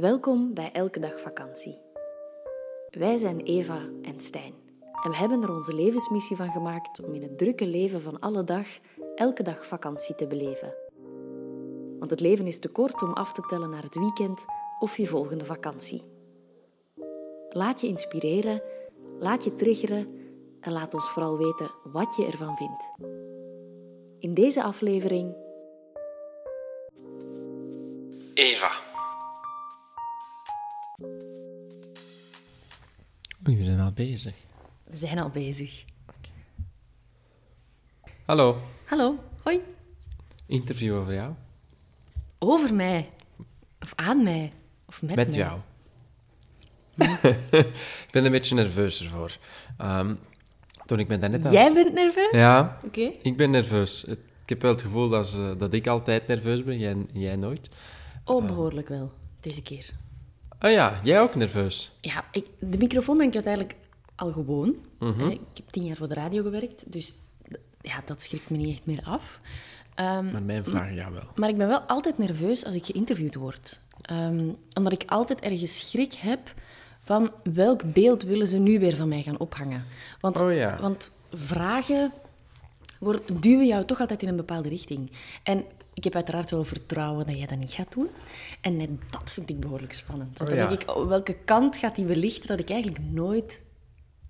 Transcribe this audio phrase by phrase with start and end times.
[0.00, 1.78] Welkom bij Elke Dag Vakantie.
[2.90, 4.54] Wij zijn Eva en Stijn
[5.02, 8.44] en we hebben er onze levensmissie van gemaakt om in het drukke leven van alle
[8.44, 8.66] dag
[9.14, 10.74] elke dag vakantie te beleven.
[11.98, 14.44] Want het leven is te kort om af te tellen naar het weekend
[14.78, 16.02] of je volgende vakantie.
[17.48, 18.62] Laat je inspireren,
[19.18, 20.08] laat je triggeren
[20.60, 22.88] en laat ons vooral weten wat je ervan vindt.
[24.18, 25.34] In deze aflevering
[28.34, 28.93] Eva.
[30.98, 31.06] We
[33.64, 34.34] zijn al bezig.
[34.84, 35.84] We zijn al bezig.
[38.24, 39.60] Hallo, Hallo, hoi.
[40.46, 41.32] interview over jou.
[42.38, 43.10] Over mij.
[43.80, 44.52] Of aan mij.
[44.86, 45.36] Of met, Met mij.
[45.36, 45.60] jou.
[47.50, 49.36] ik ben een beetje nerveus ervoor.
[49.78, 50.14] Ehm,
[50.86, 52.30] toen ik me daarnet aan Jij bent nerveus?
[52.32, 53.00] Ja, Oké.
[53.22, 54.04] ik ben nerveus.
[54.04, 57.68] Ik heb wel het gevoel dat, ze- dat ik altijd nerveus ben, jij, jij nooit.
[58.24, 59.12] Oh, behoorlijk wel.
[59.40, 59.90] Deze keer.
[60.64, 61.92] Oh ja, jij ook nerveus.
[62.00, 63.74] Ja, ik, de microfoon ben ik uiteindelijk
[64.16, 64.74] al gewoon.
[64.98, 65.28] Mhm.
[65.30, 67.12] Ik heb tien jaar voor de radio gewerkt, dus
[67.80, 69.40] ja, dat schrikt me niet echt meer af.
[69.94, 71.22] Ehm, Maar mijn vraag jou wel.
[71.34, 73.80] maar ik ben wel altijd nerveus als ik geïnterviewd word.
[74.00, 76.54] Ehm, omdat ik altijd ergens schrik heb
[77.02, 79.84] van welk beeld willen ze nu weer van mij gaan ophangen.
[80.20, 80.78] Want, Oh ja.
[80.80, 82.12] want vragen
[83.40, 85.10] duwen jou toch altijd in een bepaalde richting.
[85.42, 88.08] En ik heb uiteraard wel vertrouwen dat jij dat niet gaat doen.
[88.60, 90.38] En net dat vind ik behoorlijk spannend.
[90.38, 93.62] Want Oh dan denk ik, oh, welke kant gaat die belichten dat ik eigenlijk nooit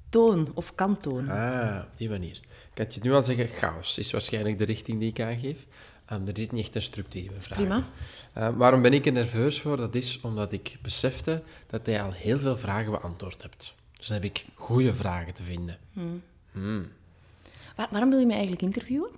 [0.08, 1.36] toon of kan tonen?
[1.36, 2.40] Ah, op die manier.
[2.74, 5.66] Ik kan je nu al zeggen, chaos is waarschijnlijk de richting die ik aangeef.
[6.06, 7.66] Ehm, er zit niet echt een structuur in vragen.
[7.66, 7.84] Prima.
[8.32, 9.76] Eh, waarom ben ik er nerveus voor?
[9.76, 13.74] Dat is omdat ik besefte dat jij al heel veel vragen beantwoord hebt.
[13.96, 15.78] Dus dan heb ik goede vragen te vinden.
[17.74, 19.10] Waar- waarom wil je mij eigenlijk interviewen?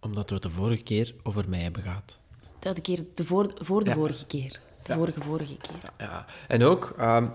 [0.00, 2.18] Omdat we het de vorige keer over mij hebben gehad.
[2.58, 3.96] De keer de voor, voor de Ja.
[3.96, 4.60] vorige keer.
[4.82, 4.96] De Ja.
[4.96, 5.90] vorige vorige keer.
[5.98, 6.24] Ja.
[6.48, 7.26] En ook, ehm,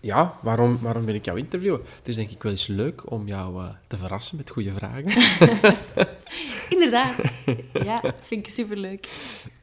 [0.00, 1.80] ja, waarom, waarom wil ik jou interviewen?
[1.96, 5.04] Het is denk ik wel eens leuk om jou eh, te verrassen met goede vragen.
[6.68, 7.34] Inderdaad.
[7.84, 9.08] Ja, vind ik superleuk.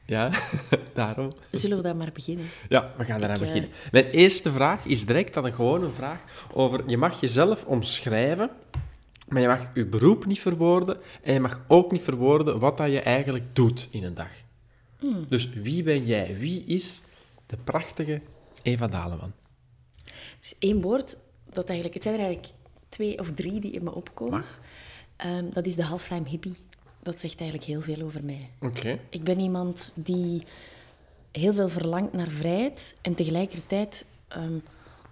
[0.06, 0.32] ja,
[0.94, 1.34] daarom.
[1.52, 2.46] Zullen we dan maar beginnen?
[2.70, 3.70] Ja, we gaan eraan Ik, eh, beginnen.
[3.92, 6.20] Mijn eerste vraag is direct dan gewoon een vraag
[6.54, 6.84] over...
[6.90, 8.50] Je mag jezelf omschrijven,
[9.28, 12.92] maar je mag je beroep niet verwoorden en je mag ook niet verwoorden wat dat
[12.92, 14.32] je eigenlijk doet in een dag.
[15.00, 15.26] Hmm.
[15.30, 16.38] Dus wie ben jij?
[16.38, 17.02] Wie is
[17.46, 18.22] de prachtige
[18.62, 19.34] Eva Daleman?
[20.40, 21.18] Dus één woord,
[21.50, 22.54] dat eigenlijk, het zijn er eigenlijk
[22.90, 24.44] twee of drie die in me opkomen.
[25.16, 26.56] Ehm, dat is de halftime hippie.
[27.04, 28.50] Dat zegt eigenlijk heel veel over mij.
[28.60, 29.00] Oké.
[29.10, 30.44] Ik ben iemand die
[31.32, 34.58] heel veel verlangt naar vrijheid en tegelijkertijd ehm,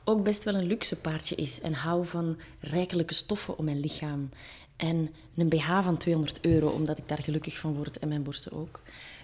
[0.05, 1.61] ook best wel een luxe paardje is.
[1.61, 4.29] En hou van rijkelijke stoffen om mijn lichaam.
[4.75, 8.51] En een BH van 200 euro, omdat ik daar gelukkig van word en mijn borsten
[8.51, 8.79] ook.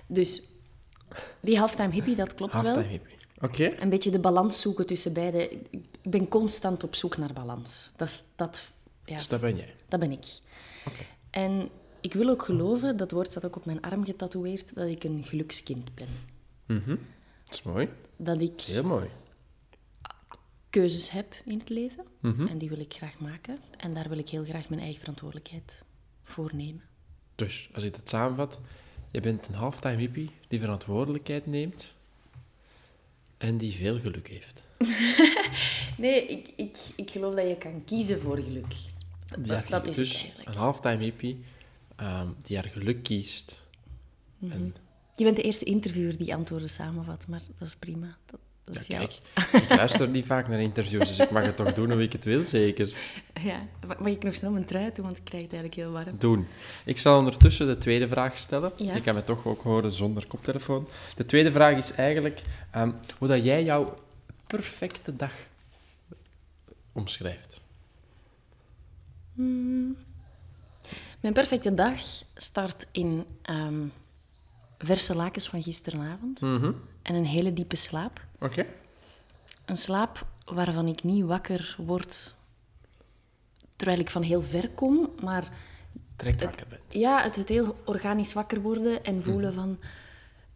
[0.07, 0.43] Dus
[1.39, 2.61] die halftime hippie, dat klopt wel.
[2.63, 3.15] Halftime hippie.
[3.41, 3.81] Oké.
[3.81, 5.49] Een beetje de balans zoeken tussen beide.
[5.69, 7.91] Ik ben constant op zoek naar balans.
[7.97, 8.61] Dat, is- dat,
[9.05, 9.73] ja, Dus dat ben jij.
[9.87, 10.25] dat ben ik.
[10.87, 11.03] Oké.
[11.29, 11.69] En
[12.01, 15.23] ik wil ook geloven, dat woord staat ook op mijn arm getatoeëerd, dat ik een
[15.23, 16.07] gelukskind ben.
[16.65, 16.89] Mhm.
[17.45, 17.89] Dat is mooi.
[18.17, 19.09] Dat ik Heel mooi.
[20.71, 22.05] Keuzes heb in het leven.
[22.19, 22.47] Mhm.
[22.47, 23.59] En die wil ik graag maken.
[23.77, 25.83] En daar wil ik heel graag mijn eigen verantwoordelijkheid
[26.23, 26.81] voor nemen.
[27.35, 28.59] Dus, als ik het samenvat,
[29.11, 31.93] je bent een halftime hippie die verantwoordelijkheid neemt
[33.37, 34.63] en die veel geluk heeft.
[35.97, 38.73] Nee, ik, ik, ik geloof dat je kan kiezen voor geluk.
[39.39, 40.49] Dat, dat is het dus eigenlijk.
[40.49, 41.43] een halftime hippie
[41.95, 43.61] ehm, die haar geluk kiest.
[44.37, 44.51] Mhm.
[44.51, 44.75] En
[45.15, 48.17] Je bent de eerste interviewer die antwoorden samenvat, maar dat is prima.
[48.25, 49.09] Dat, dat is ja, jou.
[49.33, 52.11] kijk, ik luister niet vaak naar interviews, dus ik mag het toch doen hoe ik
[52.11, 52.93] het wil, zeker.
[53.43, 53.67] Ja,
[53.99, 56.17] mag ik nog snel mijn trui doen, want ik krijg het eigenlijk heel warm.
[56.19, 56.47] Doen.
[56.85, 58.71] Ik zal ondertussen de tweede vraag stellen.
[58.75, 58.93] Ja.
[58.93, 60.87] Je kan me toch ook horen zonder koptelefoon.
[61.15, 62.41] De tweede vraag is eigenlijk
[62.71, 63.97] ehm, hoe dat jij jouw
[64.47, 65.33] perfecte dag
[66.91, 67.59] omschrijft.
[71.19, 71.99] Mijn perfecte dag
[72.35, 73.85] start in ehm,
[74.83, 76.71] verse lakens van gisteravond Mhm.
[77.01, 78.25] en een hele diepe slaap.
[78.39, 78.65] Oké.
[79.65, 82.35] Een slaap waarvan ik niet wakker word
[83.75, 85.49] terwijl ik van heel ver kom, maar
[86.15, 86.81] Direct wakker bent.
[86.89, 89.79] ja, het, het heel organisch wakker worden en voelen van...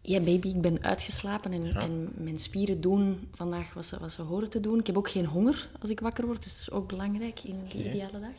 [0.06, 4.22] Ja, baby, ik ben uitgeslapen en, en mijn spieren doen vandaag wat ze, wat ze
[4.22, 4.80] horen te doen.
[4.80, 7.60] Ik heb ook geen honger als ik wakker word, dus dat is ook belangrijk in
[7.66, 7.78] Oké.
[7.78, 8.36] ideale dag.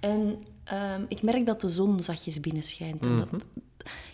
[0.00, 3.04] En ehm, ik merk dat de zon zachtjes binnenschijnt.
[3.04, 3.28] En dat,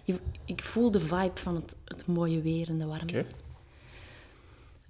[0.05, 3.27] je, ik voel de vibe van het, het mooie weer en de warmte.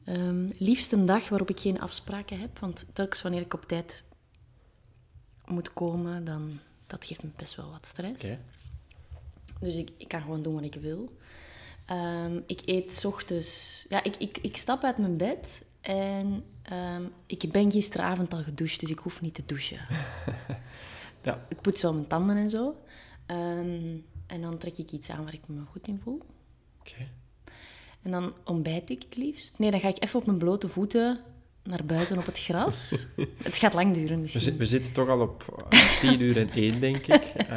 [0.04, 4.02] Ehm, liefst een dag waarop ik geen afspraken heb, want telkens wanneer ik op tijd
[5.46, 8.24] moet komen, dan dat geeft me best wel wat stress.
[9.60, 11.12] Dus ik, ik kan gewoon doen wat ik wil.
[11.88, 13.86] Ehm, ik eet 's ochtends...
[13.88, 18.80] Ja, ik, ik, ik stap uit mijn bed en ehm, ik ben gisteravond al gedoucht,
[18.80, 19.78] dus ik hoef niet te douchen.
[21.22, 21.46] Ja.
[21.48, 22.76] Ik poets wel mijn tanden en zo.
[23.26, 23.96] Ehm,
[24.26, 26.22] en dan trek ik iets aan waar ik me goed in voel.
[26.80, 27.08] Oké.
[28.02, 29.58] En dan ontbijt ik het liefst.
[29.58, 31.20] Nee, dan ga ik even op mijn blote voeten
[31.68, 33.06] naar buiten op het gras.
[33.42, 34.56] het gaat lang duren We, misschien.
[34.56, 37.08] we zitten toch al op eh, 10 uur en 1, denk ik.
[37.36, 37.48] Eh,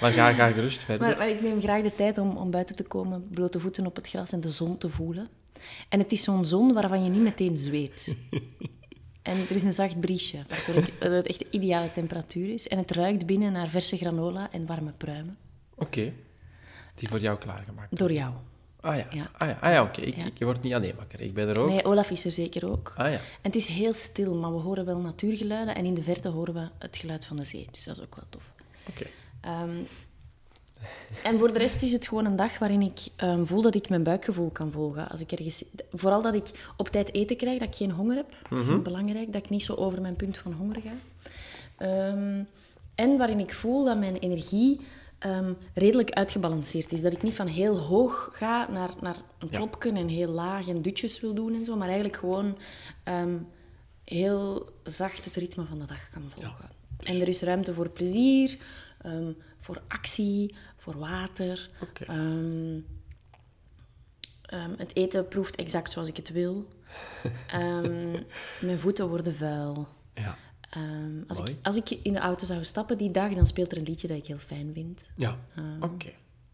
[0.00, 1.08] maar ga, ga gerust verder.
[1.08, 3.96] Maar, maar ik neem graag de tijd om, om buiten te komen, blote voeten op
[3.96, 5.28] het gras en de zon te voelen.
[5.88, 8.08] En het is zo'n zon waarvan je niet meteen zweet.
[9.24, 10.74] En er is een zacht briesje, waardoor
[11.14, 12.68] het echt de ideale temperatuur is.
[12.68, 15.36] En het ruikt binnen naar verse granola en warme pruimen.
[15.74, 16.12] Oké.
[16.94, 17.98] Die voor jou klaargemaakt.
[17.98, 18.34] Door jou.
[18.84, 19.30] Ah ja, Ja.
[19.38, 20.00] ah ja, ah, ja oké.
[20.00, 20.24] Ik, Ja.
[20.24, 21.20] ik- je wordt niet alleen wakker.
[21.20, 21.68] Ik ben er ook.
[21.68, 22.92] Nee, Olaf is er zeker ook.
[22.96, 23.16] Ah ja.
[23.16, 25.74] En het is heel stil, maar we horen wel natuurgeluiden.
[25.74, 27.68] En in de verte horen we het geluid van de zee.
[27.70, 28.42] Dus dat is ook wel tof.
[28.88, 29.06] Oké.
[29.40, 29.70] Ehm,
[31.22, 33.88] en voor de rest is het gewoon een dag waarin ik ehm, voel dat ik
[33.88, 35.08] mijn buikgevoel kan volgen.
[35.08, 38.36] Als ik ergens, vooral dat ik op tijd eten krijg, dat ik geen honger heb.
[38.50, 40.92] Dat vind ik belangrijk, dat ik niet zo over mijn punt van honger ga.
[41.76, 42.42] Ehm,
[42.94, 44.80] en waarin ik voel dat mijn energie
[45.24, 47.02] ehm, redelijk uitgebalanceerd is.
[47.02, 49.56] Dat ik niet van heel hoog ga naar, naar een Ja.
[49.56, 52.58] klopken en heel laag en dutjes wil doen en zo, maar eigenlijk gewoon
[53.04, 53.38] ehm,
[54.04, 56.70] heel zacht het ritme van de dag kan volgen.
[56.98, 58.58] En er is ruimte voor plezier,
[59.02, 61.70] ehm, voor actie, voor water.
[64.76, 66.68] Het eten proeft exact zoals ik het wil.
[68.60, 69.88] Mijn voeten worden vuil.
[70.14, 70.36] Ja.
[70.74, 73.78] Ehm, als, ik, als ik in de auto zou stappen die dag, dan speelt er
[73.78, 75.08] een liedje dat ik heel fijn vind.
[75.16, 75.36] Ja.
[75.56, 76.08] Ehm, Oké.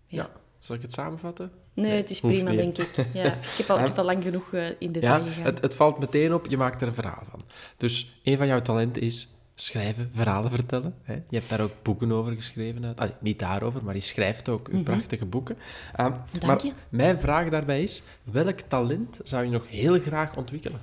[0.07, 0.31] Ja.
[0.59, 1.51] Zal ik het samenvatten?
[1.75, 3.07] Nee, het is prima, niet, denk ik.
[3.13, 5.45] Ja, ik, heb al, ik heb al lang genoeg eh, in detail Ja, gegaan.
[5.45, 7.43] het, het valt meteen op, je maakt er een verhaal van.
[7.77, 10.95] Dus een van jouw talenten is schrijven, verhalen vertellen.
[11.03, 11.13] Hè?
[11.15, 12.85] Je hebt daar ook boeken over geschreven.
[12.85, 15.57] uit- allee, niet daarover, maar je schrijft ook uw prachtige boeken.
[15.95, 16.73] Ehm, Dank maar je.
[16.89, 20.81] mijn vraag daarbij is, welk talent zou je nog heel graag ontwikkelen?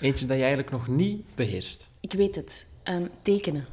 [0.00, 1.88] Eentje dat je eigenlijk nog niet beheerst.
[2.00, 2.66] Ik weet het.
[2.82, 3.66] Ehm, tekenen.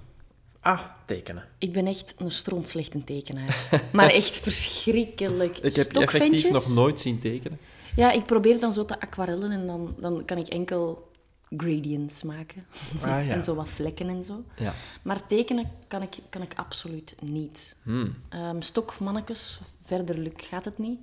[0.59, 1.47] Ah, tekenen.
[1.57, 3.67] Ik ben echt een strontslechte tekenaar.
[3.93, 5.57] maar echt verschrikkelijk.
[5.63, 7.59] Ik heb je effectief nog nooit zien tekenen.
[7.95, 11.11] Ja, ik probeer dan zo te aquarellen en dan, dan kan ik enkel
[11.57, 12.65] gradients maken.
[13.01, 13.33] Ah, ja.
[13.35, 14.43] en zo wat vlekken en zo.
[14.57, 14.73] Ja.
[15.01, 17.75] Maar tekenen kan ik, kan ik absoluut niet.
[17.83, 18.15] Hmm.
[18.29, 20.99] Ehm stokmannetjes, verder lukt gaat het niet.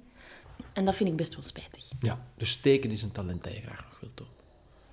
[0.72, 1.88] En dat vind ik best wel spijtig.
[2.00, 4.26] ja, dus tekenen is een talent dat je graag nog wilt doen.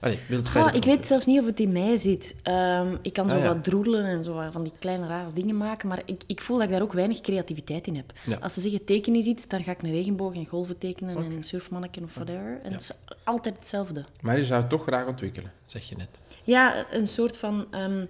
[0.06, 2.36] Allee, verder ik weet zelfs niet of het in mij zit.
[2.44, 3.48] Ehm, ik kan zo Ah, ja.
[3.54, 6.66] wat droedelen en zo van die kleine rare dingen maken, maar ik, ik voel dat
[6.66, 8.14] ik daar ook weinig creativiteit in heb.
[8.26, 8.38] Ja.
[8.38, 11.32] Als ze zeggen teken is iets, dan ga ik een regenboog en golven tekenen en
[11.32, 12.60] een surfmanneken of whatever.
[12.64, 12.92] En het is
[13.24, 14.04] altijd hetzelfde.
[14.22, 16.10] Maar je zou het toch graag ontwikkelen, zeg je net.
[16.44, 18.06] Ja, een soort van ehm,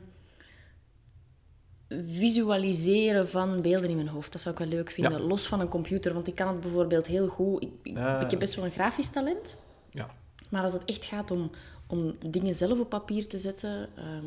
[2.08, 4.32] visualiseren van beelden in mijn hoofd.
[4.32, 5.22] Dat zou ik wel leuk vinden.
[5.22, 5.28] Ja.
[5.28, 7.64] Los van een computer, want ik kan het bijvoorbeeld heel goed.
[7.64, 8.22] Ik, ik, Ah.
[8.22, 9.56] ik heb best wel een grafisch talent.
[9.92, 10.10] Ja.
[10.50, 11.52] Maar als het echt gaat om,
[11.88, 14.26] om dingen zelf op papier te zetten, ehm,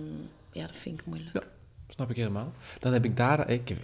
[0.53, 1.35] ja, dat vind ik moeilijk.
[1.35, 1.43] Ja,
[1.89, 2.53] snap ik helemaal.
[2.81, 3.51] Dan heb ik daar...
[3.51, 3.77] Ik,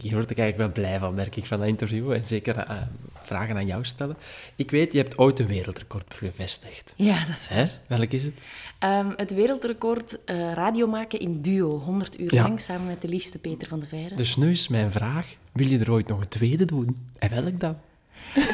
[0.00, 2.12] hier word ik eigenlijk wel blij van, merk ik, van dat interview.
[2.12, 2.76] En zeker eh,
[3.22, 4.16] vragen aan jou stellen.
[4.56, 6.92] Ik weet, je hebt ooit een wereldrecord bevestigd.
[6.96, 7.66] Ja, dat is Hè?
[7.86, 8.34] Welk is het?
[8.78, 12.42] Ehm, het wereldrecord eh, radio maken in duo, 100 uur Ja.
[12.42, 14.14] lang, samen met de liefste Peter van de Veire.
[14.14, 17.08] Dus nu is mijn vraag, wil je er ooit nog een tweede doen?
[17.18, 17.78] En welk dan?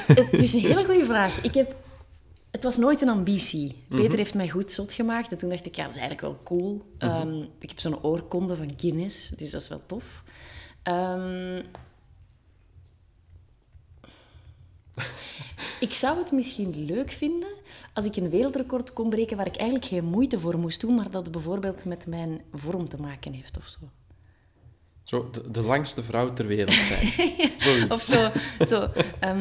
[0.06, 1.40] Het is een hele goede vraag.
[1.42, 1.74] Ik heb...
[2.54, 3.84] Het was nooit een ambitie.
[3.88, 5.30] Peter heeft mij goed zot gemaakt.
[5.30, 6.82] En toen dacht ik, ja, dat is eigenlijk wel cool.
[6.98, 10.22] Ehm, ik heb zo'n oorkonde van Guinness, dus dat is wel tof.
[10.82, 11.62] Ehm,
[15.86, 17.48] ik zou het misschien leuk vinden
[17.92, 21.10] als ik een wereldrecord kon breken waar ik eigenlijk geen moeite voor moest doen, maar
[21.10, 23.78] dat bijvoorbeeld met mijn vorm te maken heeft of zo.
[25.04, 27.12] Zo, de, de langste vrouw ter wereld zijn.
[27.92, 28.28] Of zo,
[28.66, 28.88] zo
[29.20, 29.38] ehm,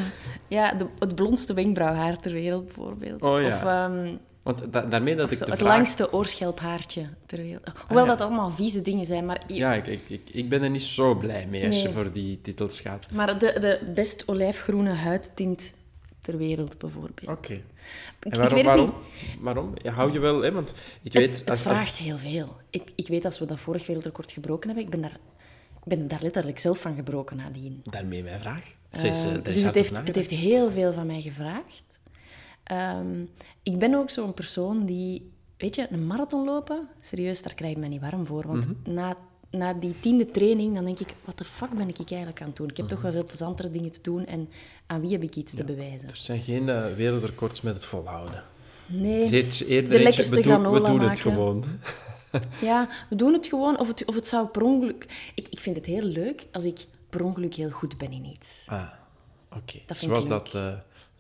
[0.47, 3.21] ja, de, het blondste wenkbrauwhaar ter wereld bijvoorbeeld.
[3.21, 3.47] Oh ja.
[3.55, 5.75] Of ehm, Want da- daarmee dat ik zo de het vraag...
[5.75, 7.63] langste oorschelphaartje ter wereld.
[7.87, 8.09] Hoewel ja.
[8.15, 11.15] dat allemaal vieze dingen zijn, maar, Ja, ik, ik, ik, ik ben er niet zo
[11.15, 13.07] blij mee als je voor die titels gaat.
[13.11, 15.73] maar de, de best olijfgroene huidtint
[16.19, 17.29] ter wereld bijvoorbeeld.
[17.37, 17.53] Oké.
[17.53, 17.61] En
[18.31, 18.55] ik waarom?
[18.55, 18.85] weet waarom?
[18.85, 19.37] niet.
[19.41, 19.73] waarom?
[19.81, 20.51] Ja, hou je wel, hè?
[20.51, 21.29] Want ik weet...
[21.29, 22.55] Het, het als- als- vraagt heel veel.
[22.69, 25.17] Ik, ik weet als we dat vorig wereldrecord gebroken hebben, ik ben daar,
[25.83, 27.81] ik ben daar letterlijk zelf van gebroken nadien.
[27.83, 28.63] Daarmee mijn vraag.
[28.91, 31.83] Is, eh, is dus het heeft, het heeft heel veel van mij gevraagd.
[32.63, 33.21] Ehm,
[33.63, 35.31] ik ben ook zo'n persoon die...
[35.57, 38.47] Weet je, een marathon lopen, serieus, daar krijg ik me niet warm voor.
[38.47, 38.93] Want Mhm.
[38.93, 39.15] na,
[39.51, 41.13] na die tiende training, dan denk ik...
[41.25, 42.69] Wat de fuck ben ik eigenlijk aan het doen?
[42.69, 43.07] Ik heb toch Mhm.
[43.07, 44.25] wel veel plezantere dingen te doen.
[44.25, 44.49] En
[44.87, 46.07] aan wie heb ik iets te bewijzen?
[46.09, 48.43] Er zijn geen eh, wereldrecords met het volhouden.
[48.87, 49.23] Nee.
[49.23, 51.21] Het is eerder- de eentje, lekkerste we doen, we granola doen het maken.
[51.31, 51.63] gewoon.
[52.61, 53.79] Ja, we doen het gewoon.
[53.79, 55.31] Of het, of het zou per ongeluk...
[55.35, 58.65] Ik, ik vind het heel leuk als ik per ongeluk heel goed ben in iets.
[58.67, 58.87] Ah,
[59.49, 59.79] oké.
[59.85, 60.73] Dat vind Zoals ik dat eh,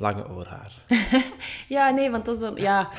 [0.03, 0.71] lange oorhaar.
[1.67, 2.53] Ja, nee, want dat is dan...
[2.55, 2.89] Ja,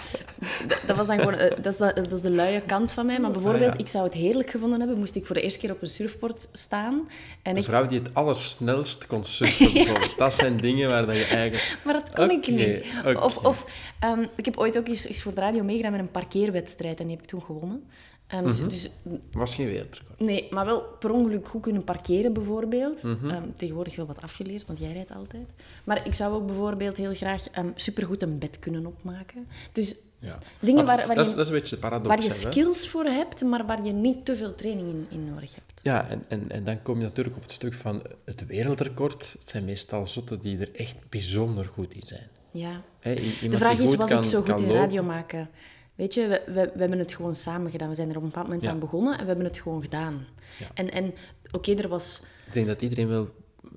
[0.87, 1.35] dat, was dan gewoon...
[1.35, 3.21] eh, Dat is, de, dat is de luie kant van mij.
[3.21, 3.85] Maar bijvoorbeeld, Ah, ja.
[3.85, 6.47] ik zou het heerlijk gevonden hebben, moest ik voor de eerste keer op een surfboard
[6.53, 7.09] staan.
[7.43, 10.17] En De vrouw die het allersnelst kon surfen, bijvoorbeeld.
[10.17, 11.79] Dat zijn dingen waar je eigenlijk...
[11.85, 12.85] maar dat kon ik niet.
[13.23, 13.65] Of, of
[14.01, 17.07] ehm, ik heb ooit ook eens, eens voor de radio meegedaan met een parkeerwedstrijd en
[17.07, 17.89] die heb ik toen gewonnen.
[18.27, 18.89] Ehm, dus, dus
[19.33, 20.21] was geen wereldrecord.
[20.21, 23.03] Nee, maar wel per ongeluk goed kunnen parkeren bijvoorbeeld.
[23.03, 23.31] Mhm.
[23.31, 25.47] Ehm, tegenwoordig wel wat afgeleerd, want jij rijdt altijd.
[25.85, 29.47] Maar ik zou ook bijvoorbeeld heel graag ehm, supergoed een bed kunnen opmaken.
[29.73, 30.39] Dus Ja.
[30.61, 32.09] dingen waar, waar, dat, is, je, dat is een beetje paradox.
[32.09, 32.35] waar je hè?
[32.35, 35.81] skills voor hebt, maar waar je niet te veel training in, in nodig hebt.
[35.83, 39.33] Ja, en, en, en dan kom je natuurlijk op het stuk van het wereldrecord.
[39.39, 42.27] Het zijn meestal zotten die er echt bijzonder goed in zijn.
[42.51, 42.81] Ja.
[43.03, 45.49] De vraag is, was kan- ik zo goed in radio maken?
[45.95, 47.89] Weet je, we, we, we hebben het gewoon samen gedaan.
[47.89, 48.71] We zijn er op een bepaald moment Ja.
[48.71, 50.27] aan begonnen en we hebben het gewoon gedaan.
[50.59, 50.67] Ja.
[50.75, 51.15] En, en
[51.51, 52.23] oké, er was...
[52.47, 53.29] Ik denk dat iedereen wel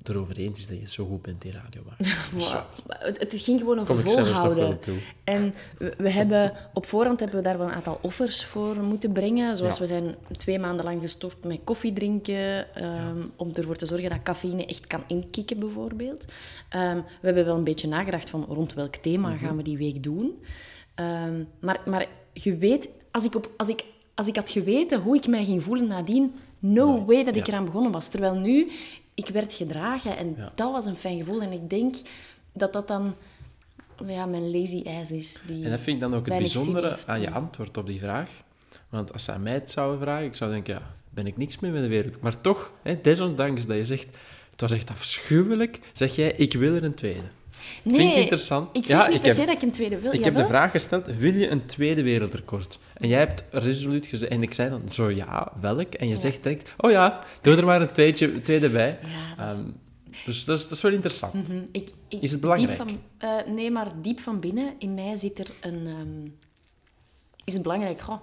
[0.04, 2.06] erover eens is dat je zo goed bent in radio maken.
[3.20, 4.80] Het, ging gewoon over volhouden.
[5.24, 9.12] En we, we hebben, op voorhand hebben we daar wel een aantal offers voor moeten
[9.12, 9.58] brengen.
[9.58, 9.82] Zoals Ja.
[9.82, 12.76] we zijn twee maanden lang gestopt met koffie drinken.
[12.76, 16.26] ehm, Om ervoor te zorgen dat cafeïne echt kan inkikken, bijvoorbeeld.
[16.70, 19.38] Ehm, we hebben wel een beetje nagedacht van rond welk thema Mhm.
[19.46, 20.44] gaan we die week doen.
[20.98, 23.84] Ehm, maar, maar je weet, als ik, op, als, ik,
[24.16, 27.54] als ik had geweten hoe ik mij ging voelen nadien, no way dat ik ja.
[27.54, 28.10] eraan begonnen was.
[28.10, 28.72] Terwijl nu,
[29.13, 30.51] ik werd gedragen en Ja.
[30.56, 31.42] dat was een fijn gevoel.
[31.42, 31.96] En ik denk
[32.54, 33.16] dat dat dan
[34.06, 35.42] ja, mijn lazy ass is.
[35.48, 38.30] Die En dat vind ik dan ook het bijzondere aan je antwoord op die vraag.
[38.89, 41.60] Want als ze aan mij het zouden vragen, ik zou denken, ja, ben ik niks
[41.60, 42.22] meer met de wereld.
[42.22, 44.08] Maar toch, hè, desondanks dat je zegt,
[44.51, 47.27] het was echt afschuwelijk, zeg jij, ik wil er een tweede.
[47.84, 48.70] Nee, Vind ik interessant.
[48.78, 50.14] Ik zeg Ja, niet ik per heb- se dat ik een tweede wil.
[50.14, 52.80] Ik heb de vraag gesteld, wil je een tweede wereldrecord?
[52.94, 55.94] En jij hebt resoluut gezegd, en ik zei dan zo ja, welk?
[55.94, 59.00] En je zegt direct, oh ja, doe er maar een tweede, tweede bij.
[59.38, 59.68] Ja, dat is- Ehm,
[60.26, 61.34] dus dat is, dat is wel interessant.
[61.34, 61.62] Mhm.
[61.72, 62.78] ik, ik, Is het belangrijk?
[62.78, 65.88] Diep van, eh, nee, maar diep van binnen, in mij zit er een...
[65.88, 66.30] ehm,
[67.46, 68.02] is het belangrijk?
[68.02, 68.18] Goh,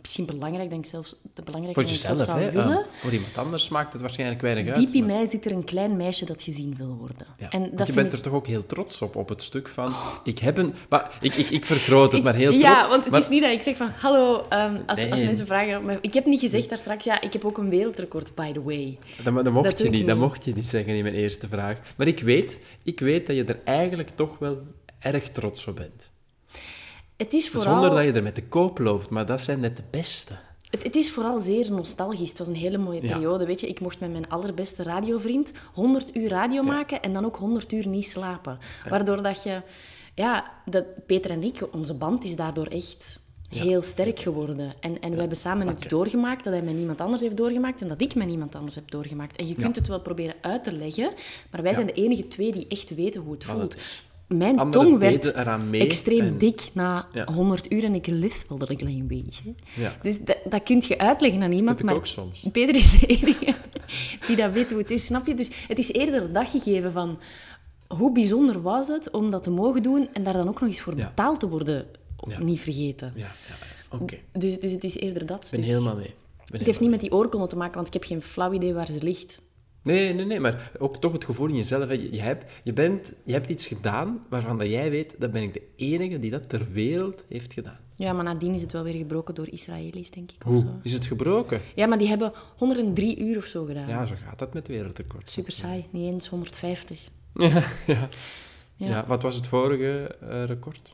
[0.00, 1.14] misschien belangrijk, denk ik zelfs.
[1.34, 2.76] De belangrijker Voor ik zelf jezelf, zou willen.
[2.78, 4.76] Ehm, voor iemand anders maakt het waarschijnlijk weinig uit.
[4.76, 7.26] Diep in maar- mij zit er een klein meisje dat gezien wil worden.
[7.38, 8.12] Ja, en dat je bent ik...
[8.12, 9.94] er toch ook heel trots op, op het stuk van...
[10.24, 10.74] Ik heb een...
[10.88, 12.64] Maar ik, ik, ik vergroot het, maar heel trots.
[12.64, 13.88] Ja, want het maar- is niet dat ik zeg van...
[13.88, 15.84] Hallo, ehm, als, als mensen vragen...
[15.84, 17.04] maar Ik heb niet gezegd daar straks...
[17.04, 18.98] Ja, ik heb ook een wereldrecord, by the way.
[19.24, 20.24] Dat, dat mocht Dat je ik niet, dat niet.
[20.24, 21.78] mocht je niet zeggen in mijn eerste vraag.
[21.96, 24.58] Maar ik weet, ik weet dat je er eigenlijk toch wel
[24.98, 26.10] erg trots op bent.
[27.16, 27.72] Het is vooral...
[27.72, 30.32] Zonder dat je er met de koop loopt, maar dat zijn net de beste.
[30.70, 32.28] Het, het is vooral zeer nostalgisch.
[32.28, 33.12] Het was een hele mooie Ja.
[33.12, 33.46] periode.
[33.46, 37.36] Weet je, ik mocht met mijn allerbeste radiovriend 100 uur radio maken en dan ook
[37.36, 38.58] 100 uur niet slapen.
[38.88, 39.62] Waardoor dat je...
[40.14, 44.72] Ja, dat Peter en ik, onze band is daardoor echt heel sterk geworden.
[44.80, 47.88] En, en we hebben samen iets doorgemaakt dat hij met niemand anders heeft doorgemaakt en
[47.88, 49.36] dat ik met niemand anders heb doorgemaakt.
[49.36, 51.12] En je kunt het wel proberen uit te leggen,
[51.50, 53.76] maar wij zijn de enige twee die echt weten hoe het voelt.
[54.28, 55.34] Mijn tong werd
[55.70, 57.24] mee extreem en- dik na Ja.
[57.32, 59.54] 100 uur en ik lispelde een klein beetje.
[59.76, 59.96] Ja.
[60.02, 61.76] Dus dat, dat kun je uitleggen aan iemand.
[61.76, 62.48] Dat maar ook soms.
[62.52, 63.54] Peter is de enige
[64.26, 65.34] die dat weet hoe het is, snap je?
[65.34, 67.18] Dus het is eerder het daggegeven van
[67.88, 70.80] hoe bijzonder was het om dat te mogen doen en daar dan ook nog eens
[70.80, 71.86] voor betaald te worden,
[72.28, 72.38] Ja.
[72.42, 73.12] niet vergeten.
[73.16, 73.96] Ja, ja.
[73.98, 74.16] oké.
[74.32, 75.64] Dus, dus het is eerder dat ben stuk.
[75.64, 76.04] helemaal mee.
[76.04, 78.22] Ik ben Het helemaal heeft niet met die oorkonde te maken, want ik heb geen
[78.22, 79.38] flauw idee waar ze ligt.
[79.86, 81.86] Nee, nee, nee, maar ook toch het gevoel in jezelf.
[81.88, 81.92] hè.
[81.92, 85.42] Je, je, hebt, je, bent, je hebt iets gedaan waarvan dat jij weet, dat ben
[85.42, 87.78] ik de enige die dat ter wereld heeft gedaan.
[87.96, 90.46] Ja, maar nadien is het wel weer gebroken door Israëli's, denk ik.
[90.46, 90.66] Of zo.
[90.82, 91.60] Is het gebroken?
[91.74, 93.88] Ja, maar die hebben 103 uur of zo gedaan.
[93.88, 95.32] Ja, zo gaat dat met wereldrecords.
[95.32, 97.00] Super saai, niet eens 150.
[97.38, 97.48] Ja,
[97.86, 98.08] ja.
[98.76, 98.88] Ja.
[98.88, 99.04] ja.
[99.06, 100.92] wat was het vorige eh, record?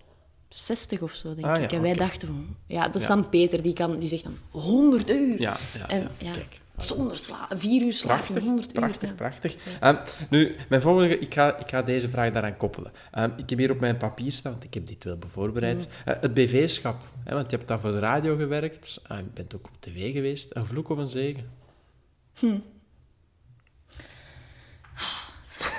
[0.48, 1.70] 60 of zo, denk Ah, ik.
[1.70, 2.56] ja, en wij dachten van...
[2.66, 5.40] Ja, dat is dan Peter, die, kan, die zegt dan 100 uur.
[5.40, 6.60] Ja, ja, En ja, ja, kijk.
[6.76, 8.80] Zonder sla vier uur slapen, Prachtig, 100 uur.
[8.80, 9.14] prachtig, ja.
[9.14, 9.56] prachtig.
[9.80, 9.96] Ehm,
[10.30, 12.92] nu, mijn volgende, ik ga, ik ga deze vraag daaraan koppelen.
[13.10, 15.78] Ehm, ik heb hier op mijn papier staan, want ik heb dit wel voorbereid.
[15.78, 15.86] Mm.
[16.04, 19.54] Eh, het BV-schap, hè, want je hebt dan voor de radio gewerkt, en je bent
[19.54, 20.56] ook op tv geweest.
[20.56, 21.50] Een vloek of een zegen?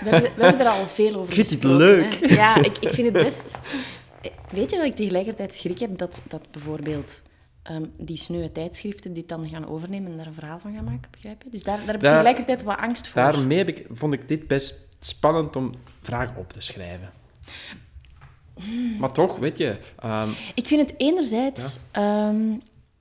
[0.03, 2.13] We, hebben, we hebben er al veel over Ik vind het leuk.
[2.19, 2.35] hè.
[2.35, 3.59] Ja, ik, ik vind het best...
[4.51, 7.21] Weet je dat ik tegelijkertijd schrik heb dat, dat bijvoorbeeld
[7.63, 11.12] ehm, die sneuwe tijdschriften dit dan gaan overnemen en daar een verhaal van gaan maken,
[11.12, 11.50] begrijp je?
[11.50, 13.22] Dus daar, daar heb ik Daar- tegelijkertijd wat angst voor.
[13.22, 17.12] Daarmee heb ik, vond ik dit best spannend om vragen op te schrijven.
[19.00, 19.77] Maar toch, weet je...
[20.00, 21.77] ehm, Ik vind het enerzijds...
[21.91, 22.51] ehm,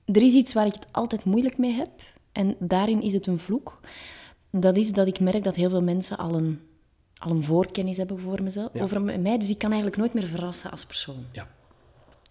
[0.05, 1.89] er is iets waar ik het altijd moeilijk mee heb.
[2.31, 3.79] En daarin is het een vloek.
[4.49, 6.59] Dat is dat ik merk dat heel veel mensen al een,
[7.17, 8.83] al een voorkennis hebben voor mezelf, Ja.
[8.83, 9.37] over mij.
[9.37, 11.25] Dus ik kan eigenlijk nooit meer verrassen als persoon.
[11.31, 11.47] ja.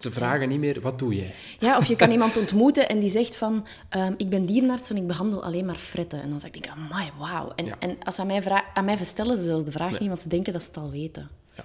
[0.02, 1.34] Ze vragen niet meer, wat doe jij?
[1.58, 3.66] Ja, of je kan iemand ontmoeten en die zegt van...
[3.88, 6.22] ehm, ik ben dierenarts en ik behandel alleen maar fretten.
[6.22, 7.52] En dan zeg ik, amai, wauw.
[7.56, 7.76] En, Ja.
[7.78, 10.20] en als ze aan mij, vra- aan mij stellen ze zelfs de vraag niet, want
[10.20, 11.28] ze denken dat ze het al weten.
[11.56, 11.64] Ja.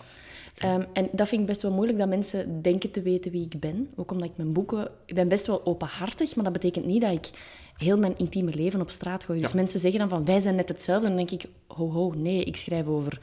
[0.56, 3.60] Ehm, en dat vind ik best wel moeilijk, dat mensen denken te weten wie ik
[3.60, 3.89] ben.
[3.96, 4.88] Ook omdat ik mijn boeken...
[5.06, 7.29] Ik ben best wel openhartig, maar dat betekent niet dat ik
[7.77, 9.39] heel mijn intieme leven op straat gooi.
[9.41, 9.56] Dus Ja.
[9.56, 11.08] mensen zeggen dan van, wij zijn net hetzelfde.
[11.08, 13.20] En dan denk ik, ho, ho, nee, ik schrijf over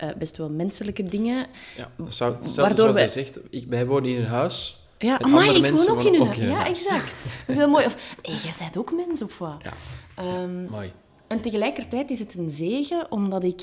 [0.00, 1.46] eh, best wel menselijke dingen.
[1.76, 3.38] Ja, dat zou hetzelfde Waardoor hij zegt.
[3.50, 4.84] Ik, wij wonen in een huis.
[4.98, 6.20] Ja, andere ik woon ook in een...
[6.40, 6.68] een Ja, huis.
[6.84, 7.22] exact.
[7.24, 7.84] Dat is heel mooi.
[7.86, 9.56] Of, hey, jij bent ook mens, of wat?
[9.62, 9.72] Ja,
[10.14, 10.92] Ehm, mooi.
[11.26, 13.62] En tegelijkertijd is het een zegen, omdat ik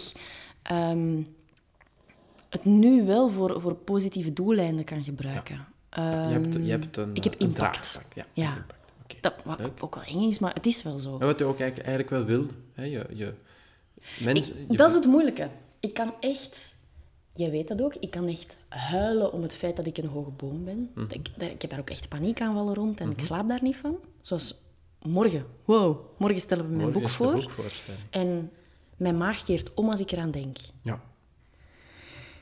[0.63, 1.21] ehm,
[2.49, 5.65] het nu wel voor, voor positieve doeleinden kan gebruiken.
[5.89, 7.99] je, hebt, je Ehm, hebt een, ik heb een impact.
[8.13, 8.49] Ja, Ja.
[8.55, 8.75] impact.
[9.21, 9.71] Dat wat Leuk.
[9.83, 11.17] ook wel eng is, maar het is wel zo.
[11.19, 12.53] En wat je ook eigenlijk, eigenlijk wel wilde.
[12.73, 12.83] Hè?
[12.83, 13.33] Je, je,
[14.23, 15.49] mensen, je- Dat is het moeilijke.
[15.87, 16.75] Ik kan echt...
[17.33, 17.95] Jij weet dat ook.
[17.95, 20.89] Ik kan echt huilen om het feit dat ik een hoge boom ben.
[20.95, 21.05] Mhm.
[21.13, 23.95] ik, daar- ik heb daar ook echt paniekaanvallen rond en ik slaap daar niet van.
[24.21, 24.61] Zoals
[25.01, 25.45] morgen.
[25.65, 27.51] Wow, morgen stellen we mijn Morgen boek voor.
[28.09, 28.51] En
[28.97, 30.57] mijn maag keert om als ik eraan denk.
[30.81, 31.01] Ja.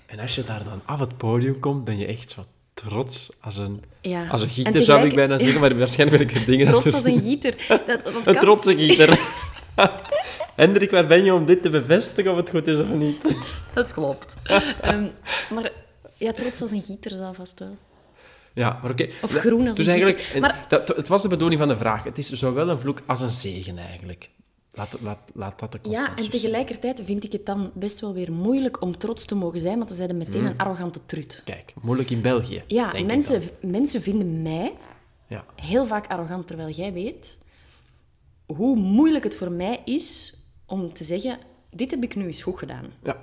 [0.06, 2.42] En als je daar dan af het podium komt, ben je echt zo
[2.74, 4.28] trots als een, Ja.
[4.28, 6.86] als een En gieter, tegelijk- zou ik bijna zeggen, maar waarschijnlijk ben ik dingen Trots
[6.94, 7.66] als een gieter.
[7.68, 9.10] Dat, dat Een trotse gieter.
[10.56, 13.36] Hendrik, waar ben je om dit te bevestigen of het goed is of niet?
[13.74, 14.34] Dat klopt.
[14.82, 15.08] Ehm,
[15.54, 15.72] maar
[16.18, 17.78] ja, trots als een gieter zal vast wel.
[18.54, 19.10] Ja, maar oké.
[19.22, 22.04] Of groen als dus een eigenlijk, Maar- dat, het was de bedoeling van de vraag.
[22.04, 24.30] Het is zowel een vloek als een zegen eigenlijk.
[24.74, 28.32] Laat, laat, laat dat de Ja, en tegelijkertijd vind ik het dan best wel weer
[28.32, 31.42] moeilijk om trots te mogen zijn, want dan zijn ze meteen een arrogante trut.
[31.46, 32.64] Kijk, moeilijk in België.
[32.68, 34.74] Ja, mensen, mensen vinden mij
[35.28, 37.38] Ja, heel vaak arrogant, terwijl jij weet
[38.46, 40.35] hoe moeilijk het voor mij is
[40.66, 41.40] om te zeggen,
[41.72, 42.86] dit heb ik nu eens goed gedaan.
[43.04, 43.18] ja,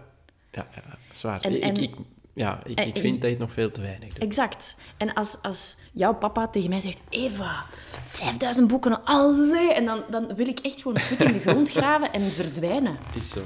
[0.52, 1.40] ja, ja, dat is waar.
[1.40, 1.94] En- ik, en- ik,
[2.34, 4.22] ja, ik, en- ik vind dat je het nog veel te weinig doet.
[4.22, 4.76] Exact.
[4.96, 7.66] En als, als jouw papa tegen mij zegt, Eva,
[8.04, 11.70] 5000 boeken, allee, en dan, dan wil ik echt gewoon een put in de grond
[11.76, 12.98] graven en verdwijnen.
[13.14, 13.42] Is zo.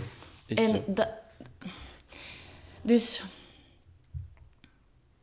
[0.46, 0.82] Is En zo.
[0.86, 1.08] dat...
[2.82, 3.22] Dus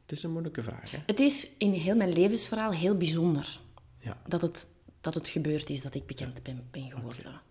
[0.02, 0.98] Het is een moeilijke vraag, hè?
[1.06, 3.60] het is in heel mijn levensverhaal heel bijzonder
[4.00, 4.18] Ja.
[4.28, 4.68] dat het,
[5.04, 7.42] dat het gebeurd is dat ik bekend ben, ben geworden.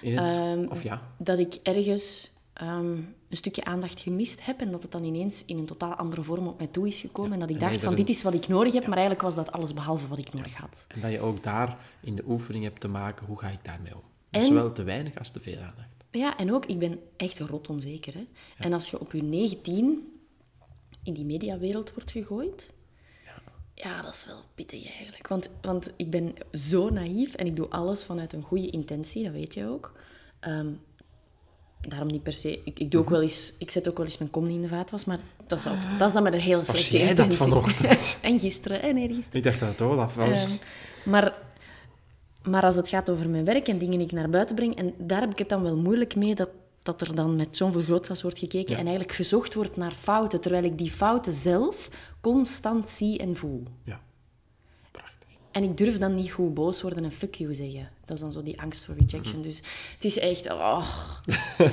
[0.00, 2.86] In het, Ehm, of ja, Dat ik ergens ehm,
[3.28, 6.46] een stukje aandacht gemist heb en dat het dan ineens in een totaal andere vorm
[6.46, 7.32] op mij toe is gekomen.
[7.32, 9.34] en dat ik en dacht van, dit is wat ik nodig heb, maar eigenlijk was
[9.34, 10.84] dat alles behalve wat ik nodig had.
[10.88, 13.94] en dat je ook daar in de oefening hebt te maken, hoe ga ik daarmee
[13.94, 14.02] om?
[14.30, 15.88] Dus En- zowel te weinig als te veel aandacht.
[16.10, 18.14] Ja, en ook, ik ben echt rot onzeker.
[18.14, 18.26] Hè?
[18.58, 20.12] En als je op je 19
[21.02, 22.72] in die mediawereld wordt gegooid,
[23.82, 25.28] ja, dat is wel pittig eigenlijk.
[25.28, 29.32] Want, want ik ben zo naïef en ik doe alles vanuit een goede intentie, dat
[29.32, 29.92] weet je ook.
[30.40, 30.68] Ehm,
[31.80, 32.60] daarom niet per se.
[32.64, 34.62] Ik, ik, doe ook wel eens, ik zet ook wel eens mijn kom niet in
[34.62, 37.10] de vaatwas, maar dat is, altijd, dat is dan met een hele slechte jij dat
[37.10, 37.38] intentie.
[37.38, 38.18] vanochtend?
[38.22, 39.38] en gisteren, en eergisteren.
[39.38, 40.28] Ik dacht dat het Olaf was.
[40.28, 41.34] Ehm, maar,
[42.42, 44.94] maar als het gaat over mijn werk en dingen die ik naar buiten breng, en
[44.98, 46.50] daar heb ik het dan wel moeilijk mee dat,
[46.82, 50.64] dat er dan met zo'n vergrootglas wordt gekeken en eigenlijk gezocht wordt naar fouten, terwijl
[50.64, 53.62] ik die fouten zelf constant zie en voel.
[53.84, 54.00] ja,
[54.90, 55.28] prachtig.
[55.50, 57.90] En ik durf dan niet goed boos worden en fuck you zeggen.
[58.04, 59.42] Dat is dan zo die angst voor rejection.
[59.42, 59.56] Dus
[59.94, 60.52] het is echt...
[60.52, 60.88] Oh.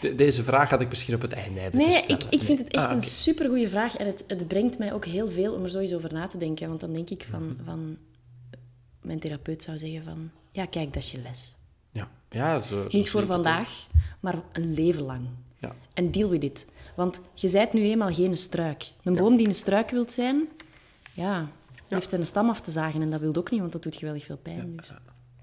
[0.00, 2.68] De- deze vraag had ik misschien op het einde hebben Nee, ik, ik vind het
[2.68, 3.06] echt Ah, een oké.
[3.06, 3.96] supergoeie vraag.
[3.96, 6.68] En het, het brengt mij ook heel veel om er eens over na te denken.
[6.68, 7.42] Want dan denk ik van...
[7.46, 7.64] Mhm.
[7.64, 7.96] van
[9.00, 10.30] mijn therapeut zou zeggen van...
[10.52, 11.54] Ja, kijk, dat is je les.
[11.90, 13.86] Ja, ja zo, zo Niet voor vandaag,
[14.20, 15.26] maar een leven lang.
[15.58, 15.74] Ja.
[15.94, 16.66] En deal with it.
[16.94, 18.90] Want je zijt nu eenmaal geen struik.
[19.02, 20.48] Een boom die een struik wilt zijn,
[21.12, 21.48] ja,
[21.88, 23.02] heeft zijn stam af te zagen.
[23.02, 24.76] En dat wil ook niet, want dat doet geweldig veel pijn.
[24.76, 24.90] Dus.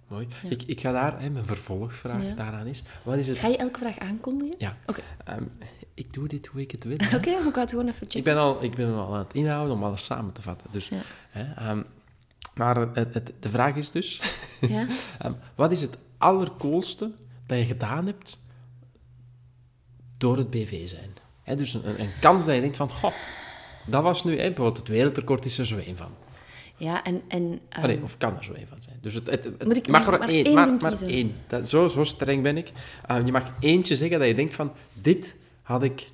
[0.08, 0.28] Mooi.
[0.50, 2.34] Ik, ik ga daar, hè, mijn vervolgvraag Ja.
[2.36, 3.38] daaraan is, wat is het...
[3.38, 4.56] Ga je elke vraag aankondigen?
[4.58, 4.78] Ja.
[4.86, 5.44] Oké, Ehm,
[5.94, 6.94] ik doe dit hoe ik het wil.
[7.16, 7.48] Oké, hè.
[7.48, 8.34] ik ga het gewoon even Ik checken.
[8.34, 10.68] ben, al, ik ben al aan het inhouden om alles samen te vatten.
[10.72, 11.02] Dus, Ja.
[11.30, 11.84] hè, ehm,
[12.56, 14.22] maar het, het, de vraag is dus,
[14.62, 14.88] Ja?
[15.20, 17.12] ehm, wat is het allercoolste
[17.46, 18.40] dat je gedaan hebt
[20.18, 21.10] door het BV zijn?
[21.58, 23.14] Dus een, een kans dat je denkt van, "Goh,
[23.86, 26.12] dat was nu, hè, het wereldrecord is er zo één van.
[26.78, 27.22] Ja, en...
[27.28, 28.98] en ehm, Allee, of kan er zo één van zijn.
[29.02, 31.36] Dus het, het, het- Moet ik- je mag er maar maar één, maar, één.
[31.48, 32.72] Dat, zo, zo streng ben ik.
[33.12, 36.10] Uh, je mag eentje zeggen dat je denkt van, dit had ik...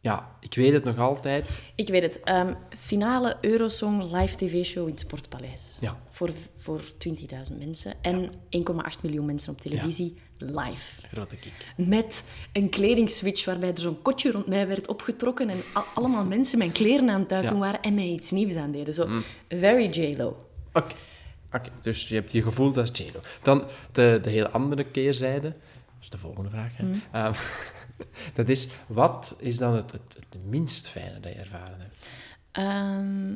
[0.00, 1.62] Ja, ik weet het nog altijd.
[1.74, 2.20] Ik weet het.
[2.20, 5.78] Ehm, finale Eurosong live tv-show in het Sportpaleis.
[5.80, 5.96] Ja.
[6.10, 7.94] Voor, voor 20.000 mensen.
[8.00, 11.06] En 1,8 miljoen mensen op televisie live.
[11.12, 11.52] Grote kick.
[11.76, 15.60] Met een kledingswitch waarbij er zo'n kotje rond mij werd opgetrokken en
[15.94, 17.64] allemaal mensen mijn kleren aan het uitdoen Ja.
[17.64, 18.94] waren en mij iets nieuws aan deden.
[18.94, 19.08] Zo,
[19.48, 20.46] very J-Lo.
[20.72, 20.94] Oké.
[21.52, 23.20] Oké, dus je hebt je gevoeld als JLo.
[23.42, 25.48] Dan de, de hele andere keerzijde.
[25.48, 26.72] Dat is de volgende vraag.
[26.76, 26.84] Hè.
[27.12, 27.32] Ehm,
[28.34, 32.08] dat is, wat is dan het, het, het minst fijne dat je ervaren hebt?
[32.52, 33.34] Ehm,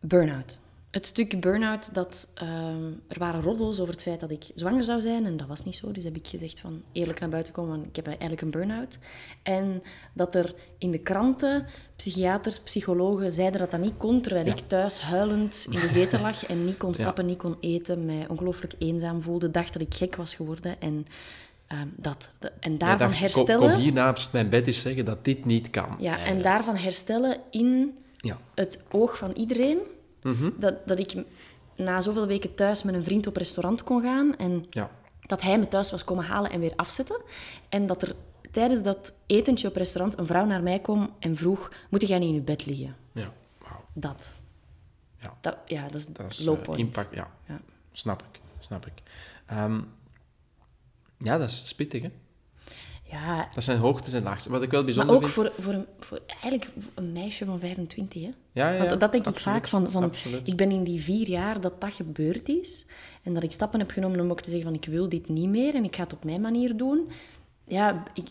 [0.00, 0.58] burn-out.
[0.90, 5.00] Het stuk burn-out, dat ehm, er waren roddels over het feit dat ik zwanger zou
[5.00, 5.26] zijn.
[5.26, 5.92] En dat was niet zo.
[5.92, 8.98] Dus heb ik gezegd van eerlijk naar buiten komen, want ik heb eigenlijk een burn-out.
[9.42, 14.58] En dat er in de kranten psychiaters, psychologen zeiden dat dat niet kon, terwijl ik
[14.58, 18.74] thuis huilend in de zetel lag en niet kon stappen, niet kon eten, mij ongelooflijk
[18.78, 20.80] eenzaam voelde, dacht dat ik gek was geworden.
[20.80, 21.06] En
[21.66, 22.30] ehm, dat.
[22.38, 23.60] De- en daarvan dacht, herstellen...
[23.60, 25.96] Kom, kom hier naast mijn bed eens zeggen dat dit niet kan.
[25.98, 28.38] Ja, en daarvan herstellen in Ja.
[28.54, 29.78] het oog van iedereen.
[30.22, 30.50] Mhm.
[30.58, 31.14] Dat, dat ik
[31.76, 34.36] na zoveel weken thuis met een vriend op restaurant kon gaan.
[34.36, 34.90] En Ja.
[35.20, 37.20] dat hij me thuis was komen halen en weer afzetten.
[37.68, 38.14] En dat er
[38.50, 41.72] tijdens dat etentje op restaurant een vrouw naar mij kwam en vroeg...
[41.90, 42.96] Moet jij niet in je bed liggen?
[43.12, 43.32] Ja.
[43.58, 43.84] Wauw.
[43.92, 44.38] Dat.
[45.18, 45.36] Ja.
[45.40, 46.80] Dat, ja, dat is Dat is low eh, point.
[46.80, 47.30] impact, ja.
[47.48, 47.60] Ja.
[47.92, 48.92] Snap ik, snap ik.
[49.46, 49.80] Ehm,
[51.18, 52.10] ja, dat is spittig, hè.
[53.10, 54.46] Ja, Dat zijn hoogtes en laagtes.
[54.46, 55.34] Wat ik wel maar bijzonder ook vind...
[55.34, 58.30] voor, voor, een, voor eigenlijk een meisje van 25, hè?
[58.52, 60.48] Ja, ja, Want dat denk ik vaak van, van absoluut.
[60.48, 62.86] ik ben in die vier jaar dat dat gebeurd is
[63.22, 65.48] en dat ik stappen heb genomen om ook te zeggen van ik wil dit niet
[65.48, 67.08] meer en ik ga het op mijn manier doen.
[67.66, 68.28] Ja, ik,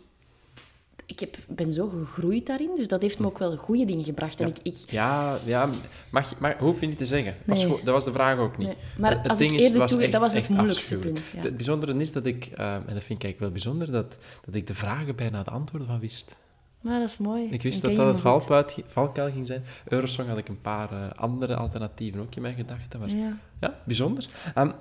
[1.09, 4.39] ik heb, ben zo gegroeid daarin, dus dat heeft me ook wel goede dingen gebracht.
[4.39, 5.69] En ik, ik, Ja, ja
[6.11, 7.35] mag, maar hoef je niet te zeggen.
[7.45, 8.67] Was gewoon- dat was de vraag ook niet.
[8.67, 11.19] Nee, maar Het als ding ik is, was toe- echt- dat was het moeilijkste punt,
[11.35, 11.41] ja.
[11.41, 14.55] Het bijzondere is dat ik, eh, en dat vind ik eigenlijk wel bijzonder, dat, dat
[14.55, 16.37] ik de vragen bijna de antwoorden van wist.
[16.81, 17.47] maar dat is mooi.
[17.49, 19.63] Ik wist dat dat het valkuil, valkuil ging zijn.
[19.87, 22.99] Eurosong had ik een paar eh, andere alternatieven ook in mijn gedachten.
[22.99, 23.79] Maar ja, Ja.
[23.85, 24.25] bijzonder.
[24.55, 24.71] Ehm,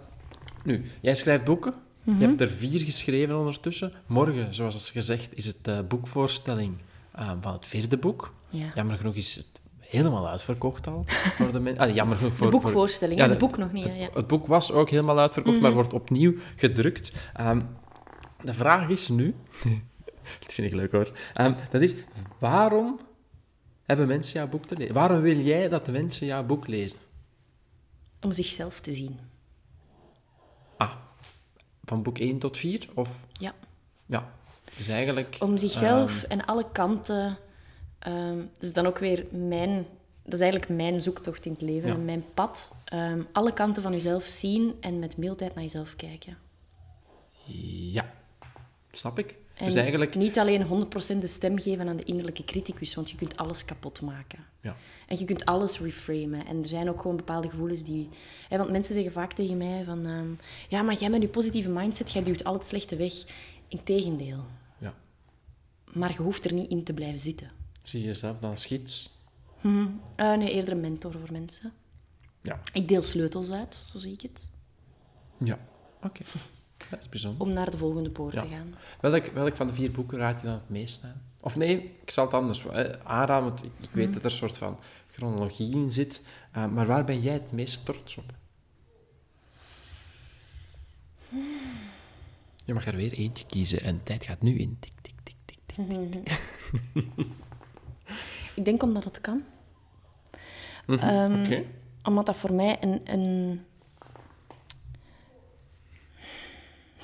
[0.65, 1.75] nu, jij schrijft boeken.
[2.03, 2.21] Mhm.
[2.21, 3.93] Je hebt er vier geschreven ondertussen.
[4.07, 6.77] Morgen, zoals gezegd, is het de boekvoorstelling
[7.13, 8.35] eh, van het vierde boek.
[8.51, 8.73] Ja.
[8.75, 9.47] Jammer genoeg is het
[9.79, 11.05] helemaal uitverkocht al.
[11.07, 13.85] Voor de ah, jammer genoeg voor, De voor- boekvoorstelling, Ja, het boek nog niet.
[13.85, 14.05] hè, Ja.
[14.05, 15.65] het, het boek was ook helemaal uitverkocht, Mhm.
[15.65, 17.13] maar wordt opnieuw gedrukt.
[17.35, 17.61] Ehm,
[18.45, 19.35] de vraag is nu...
[20.41, 21.13] dat vind ik leuk hoor.
[21.35, 21.95] Ehm, dat is,
[22.39, 23.01] waarom
[23.85, 24.95] hebben mensen jouw boek te lezen?
[24.95, 26.99] Waarom wil jij dat de mensen jouw boek lezen?
[28.21, 29.19] Om zichzelf te zien.
[31.89, 32.89] Van boek 1 tot 4?
[32.95, 33.27] Of...
[33.33, 33.55] Ja.
[34.07, 34.33] Ja,
[34.77, 35.37] dus eigenlijk...
[35.41, 37.39] Om zichzelf ehm, en alle kanten.
[37.99, 39.87] dat is dan ook weer mijn.
[40.25, 41.95] Dat is eigenlijk mijn zoektocht in het leven Ja.
[41.95, 42.75] en mijn pad.
[42.85, 46.37] Ehm, alle kanten van jezelf zien en met mildheid naar jezelf kijken.
[47.93, 48.13] Ja,
[48.99, 49.39] snap ik.
[49.55, 50.15] En dus eigenlijk...
[50.15, 54.01] niet alleen 100% de stem geven aan de innerlijke criticus, want je kunt alles kapot
[54.01, 54.39] maken.
[54.61, 54.77] Ja.
[55.07, 56.47] En je kunt alles reframen.
[56.47, 58.09] En er zijn ook gewoon bepaalde gevoelens die...
[58.49, 60.07] Hè, want mensen zeggen vaak tegen mij van...
[60.07, 60.29] ehm,
[60.69, 63.13] ja, maar jij met je positieve mindset, jij duwt al het slechte weg.
[63.69, 64.45] Integendeel.
[64.79, 64.95] ja.
[65.93, 67.51] Maar je hoeft er niet in te blijven zitten.
[67.83, 69.17] Zie je jezelf dan als gids?
[69.61, 69.87] Hm.
[70.17, 71.73] Eh, nee, eerder een mentor voor mensen.
[72.43, 72.61] Ja.
[72.73, 74.47] Ik deel sleutels uit, zo zie ik het.
[75.39, 75.59] Ja,
[76.03, 76.23] oké.
[76.91, 77.47] Dat is bijzonder.
[77.47, 78.41] Om naar de volgende poort Ja.
[78.43, 78.75] te gaan.
[79.01, 81.23] Welk, welk van de vier boeken raad je dan het meest aan?
[81.41, 84.15] Of nee, ik zal het anders eh, aanraden, want ik, ik weet Mhm.
[84.15, 84.79] dat er een soort van
[85.13, 86.23] chronologie in zit.
[86.53, 88.25] Eh, maar waar ben jij het meest trots op?
[92.65, 94.77] Je mag er weer eentje kiezen en de tijd gaat nu in.
[94.81, 96.39] Tik, tik, tik, tik, tik.
[98.55, 99.43] Ik denk omdat het kan.
[100.87, 101.65] Oké.
[102.03, 103.61] Omdat dat voor mij een, een...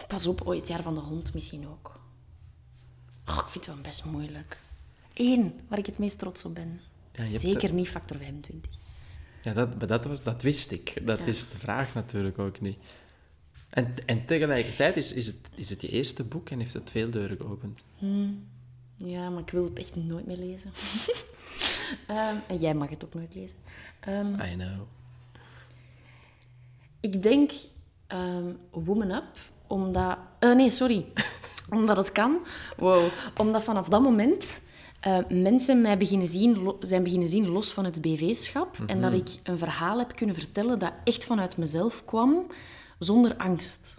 [0.08, 2.00] Pas op, ooit het jaar van de hond misschien ook.
[3.28, 4.58] Oh, ik vind het wel best moeilijk.
[5.14, 6.80] Eén, waar ik het meest trots op ben.
[7.12, 8.70] Ja, Zeker er- niet factor 25.
[9.42, 11.06] Ja, dat, dat, was, dat wist ik.
[11.06, 11.24] Dat Ja.
[11.24, 12.78] is de vraag natuurlijk ook niet.
[13.68, 17.10] En, en tegelijkertijd is, is, het, is het je eerste boek en heeft het veel
[17.10, 17.80] deuren geopend.
[18.96, 20.70] Ja, maar ik wil het echt nooit meer lezen.
[22.06, 23.56] Ehm, en jij mag het ook nooit lezen.
[24.00, 24.80] Ehm, I know.
[27.00, 27.52] Ik denk
[28.06, 30.18] ehm, Woman Up, omdat...
[30.38, 31.06] eh, nee, sorry.
[31.70, 32.38] omdat het kan.
[32.76, 33.04] Wow.
[33.36, 34.60] Omdat vanaf dat moment
[35.00, 38.76] eh, mensen mij beginnen zien, zijn beginnen zien los van het BV-schap.
[38.86, 42.46] En dat ik een verhaal heb kunnen vertellen dat echt vanuit mezelf kwam,
[42.98, 43.96] zonder angst.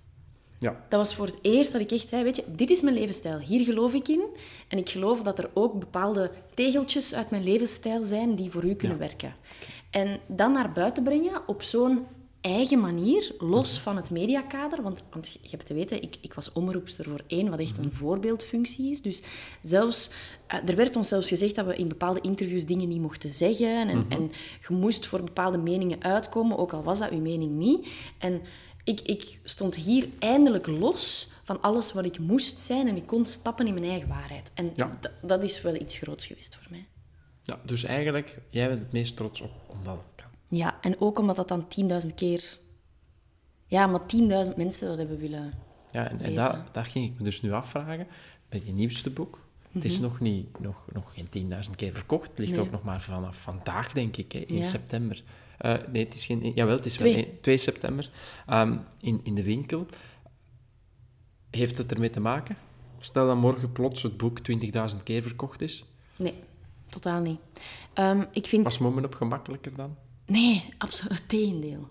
[0.60, 0.86] Ja.
[0.89, 3.38] Dat was voor het eerst dat ik echt zei, weet je, dit is mijn levensstijl.
[3.38, 4.23] Hier geloof ik in.
[4.67, 8.73] En ik geloof dat er ook bepaalde tegeltjes uit mijn levensstijl zijn die voor u
[8.73, 9.36] kunnen werken.
[9.89, 12.06] En dan naar buiten brengen op zo'n
[12.45, 14.81] eigen manier, los van het mediakader.
[14.81, 17.91] Want, want je hebt te weten, ik, ik was omroepster voor één, wat echt een
[17.91, 19.01] voorbeeldfunctie is.
[19.01, 19.23] Dus
[19.62, 20.10] zelfs,
[20.47, 23.88] eh, er werd ons zelfs gezegd dat we in bepaalde interviews dingen niet mochten zeggen.
[23.89, 24.31] En, en
[24.67, 27.88] je moest voor bepaalde meningen uitkomen, ook al was dat uw mening niet.
[28.17, 28.41] En
[28.84, 33.25] ik, ik stond hier eindelijk los van alles wat ik moest zijn en ik kon
[33.25, 34.51] stappen in mijn eigen waarheid.
[34.53, 34.99] En Ja.
[35.21, 36.86] dat is wel iets groots geweest voor mij.
[37.43, 37.60] ja.
[37.65, 40.05] Dus eigenlijk, jij bent het meest trots op omdat.
[40.55, 41.65] Ja, en ook omdat dat dan
[42.07, 42.57] 10.000 keer...
[43.65, 45.53] Ja, maar 10.000 mensen dat hebben willen...
[45.91, 48.07] Ja, en, en daar, daar ging ik me dus nu afvragen.
[48.49, 49.39] Met je nieuwste boek,
[49.71, 52.27] Het is nog, niet, nog, nog geen 10.000 keer verkocht.
[52.29, 52.59] Het ligt Nee.
[52.61, 54.63] ook nog maar vanaf vandaag, denk ik, hè, in Ja.
[54.63, 55.23] september.
[55.57, 56.51] Eh, nee, het is geen...
[56.55, 57.13] Jawel, het is Twee.
[57.15, 58.09] wel één- 2 september.
[58.47, 59.85] Ehm, in, in de winkel.
[61.49, 62.57] Heeft het ermee te maken?
[62.99, 65.85] Stel dat morgen plots het boek 20.000 keer verkocht is.
[66.15, 66.33] Nee,
[66.85, 67.39] totaal niet.
[67.93, 68.63] Ehm, ik vind...
[68.63, 69.95] Was Moment op gemakkelijker dan?
[70.25, 71.88] Nee, absoluut het tegendeel.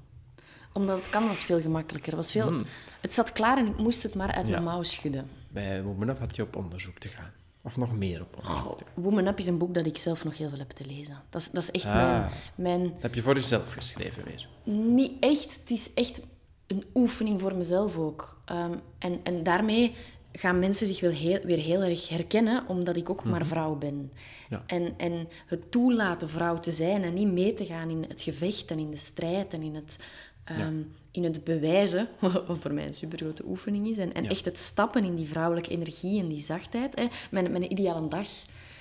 [0.72, 2.16] Omdat het kan was veel gemakkelijker.
[2.16, 2.62] Was veel...
[3.00, 4.46] Het zat klaar en ik moest het maar uit Hmm.
[4.46, 4.50] Ja.
[4.60, 5.28] mijn mouw schudden.
[5.48, 7.30] Bij Moment op had je op onderzoek te gaan.
[7.62, 9.02] Of nog meer op onderzoek te gaan.
[9.02, 11.22] Woman Up is een boek dat ik zelf nog heel veel heb te lezen.
[11.30, 11.94] Dat is, dat is echt Ah.
[11.94, 12.82] mijn, mijn...
[12.82, 14.48] Dat heb je voor jezelf geschreven weer.
[14.74, 15.56] Niet echt.
[15.60, 16.20] Het is echt
[16.66, 18.40] een oefening voor mezelf ook.
[18.44, 19.94] Ehm, en, en daarmee
[20.36, 23.94] gaan mensen zich wel heel, weer heel erg herkennen, omdat ik ook maar vrouw ben.
[23.96, 24.06] Mhm.
[24.48, 24.62] Ja.
[24.66, 28.70] En, en het toelaten vrouw te zijn en niet mee te gaan in het gevecht
[28.70, 29.98] en in de strijd en in het,
[30.44, 32.08] ehm, in het bewijzen,
[32.46, 33.98] wat voor mij een supergrote oefening is.
[33.98, 34.30] En, en Ja.
[34.30, 36.94] echt het stappen in die vrouwelijke energie en die zachtheid.
[36.94, 37.06] Hè.
[37.30, 38.26] Mijn, mijn ideale dag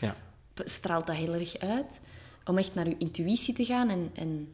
[0.01, 0.15] Ja.
[0.55, 2.01] straalt dat heel erg uit.
[2.45, 4.53] Om echt naar uw intuïtie te gaan en, en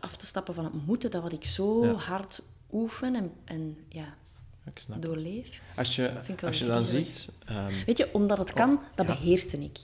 [0.00, 4.14] af te stappen van het moeten, dat wat ik zo hard oefen en, en ja,
[4.66, 5.60] Ik snap doorleef.
[5.76, 6.10] Als je,
[6.44, 7.32] als je dan ziet...
[7.44, 9.14] ehm, Weet je, omdat het kan, dat ja.
[9.14, 9.78] beheerste ik.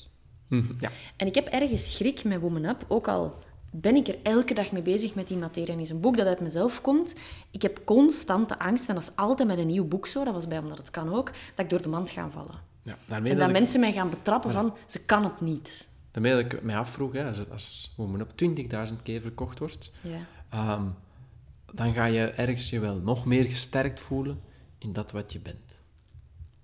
[0.49, 0.91] mhm, ja.
[1.17, 3.39] En ik heb ergens schrik met Woman Up, ook al
[3.73, 5.73] ben ik er elke dag mee bezig met die materie.
[5.75, 7.15] En is een boek dat uit mezelf komt.
[7.51, 10.49] Ik heb constante angst, en dat is altijd met een nieuw boek zo, dat was
[10.49, 12.55] bij Omdat Het Kan ook, dat ik door de mand ga vallen.
[12.83, 12.97] ja.
[13.07, 15.89] Daarmee En dat dat ik- mensen mij gaan betrappen van, ze kan het niet.
[16.11, 18.31] Daarmee dat ik mij afvroeg, hè, als, het, als Woman Up
[18.91, 20.19] 20.000 keer verkocht wordt, Ja.
[20.51, 20.85] ehm,
[21.73, 24.41] dan ga je ergens je wel nog meer gesterkt voelen
[24.81, 25.79] in dat wat je bent.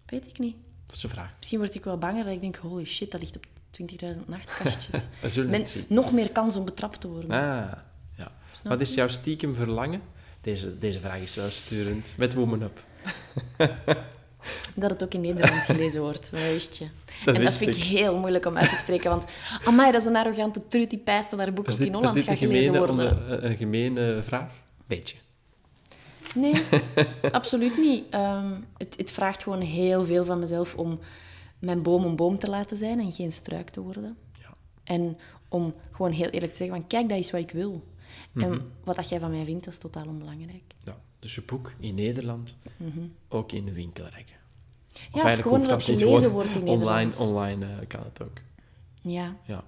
[0.07, 0.57] Weet ik niet.
[0.87, 1.33] Dat is een vraag.
[1.39, 3.47] Misschien word ik wel banger dat ik denk, holy shit, dat ligt op
[3.81, 5.03] 20.000 nachtkastjes.
[5.35, 5.85] Zullen zien.
[5.89, 7.31] nog meer kans om betrapt te worden.
[7.31, 7.73] Ah,
[8.17, 8.33] ja.
[8.51, 10.01] Snap Wat is jouw stiekem verlangen?
[10.41, 12.15] Deze, deze vraag is wel sturend.
[12.17, 12.85] Met Woman Up.
[14.75, 16.87] Dat het ook in Nederland gelezen wordt, wist je.
[17.25, 17.89] Dat en dat vind ik ik.
[17.89, 19.25] heel moeilijk om uit te spreken, want
[19.65, 22.15] amai, dat is een arrogante trut die pijst dat haar boek ook dit, in Holland
[22.15, 22.91] dit gaat gelezen worden.
[22.91, 24.51] onder- een, een gemene vraag?
[24.87, 25.17] Beetje.
[26.37, 26.63] Nee,
[27.33, 28.05] absoluut niet.
[28.11, 30.99] Ehm, het, het vraagt gewoon heel veel van mezelf om
[31.59, 34.17] mijn boom een boom te laten zijn en geen struik te worden.
[34.41, 34.55] Ja.
[34.85, 35.19] En
[35.49, 37.85] om gewoon heel eerlijk te zeggen van, kijk, dat is wat ik wil.
[38.33, 38.45] Mhm.
[38.53, 40.75] En wat dat jij van mij vindt, dat is totaal onbelangrijk.
[40.85, 40.97] ja.
[41.19, 42.57] Dus je boek in Nederland,
[43.29, 44.37] ook in de winkelrekken.
[44.93, 45.03] Of Mhm.
[45.03, 47.19] Ja, of eigenlijk gewoon dat het gelezen wordt in online, Nederlands.
[47.21, 48.39] Online eh, kan het ook.
[49.03, 49.37] Ja, Ja.
[49.45, 49.65] ja,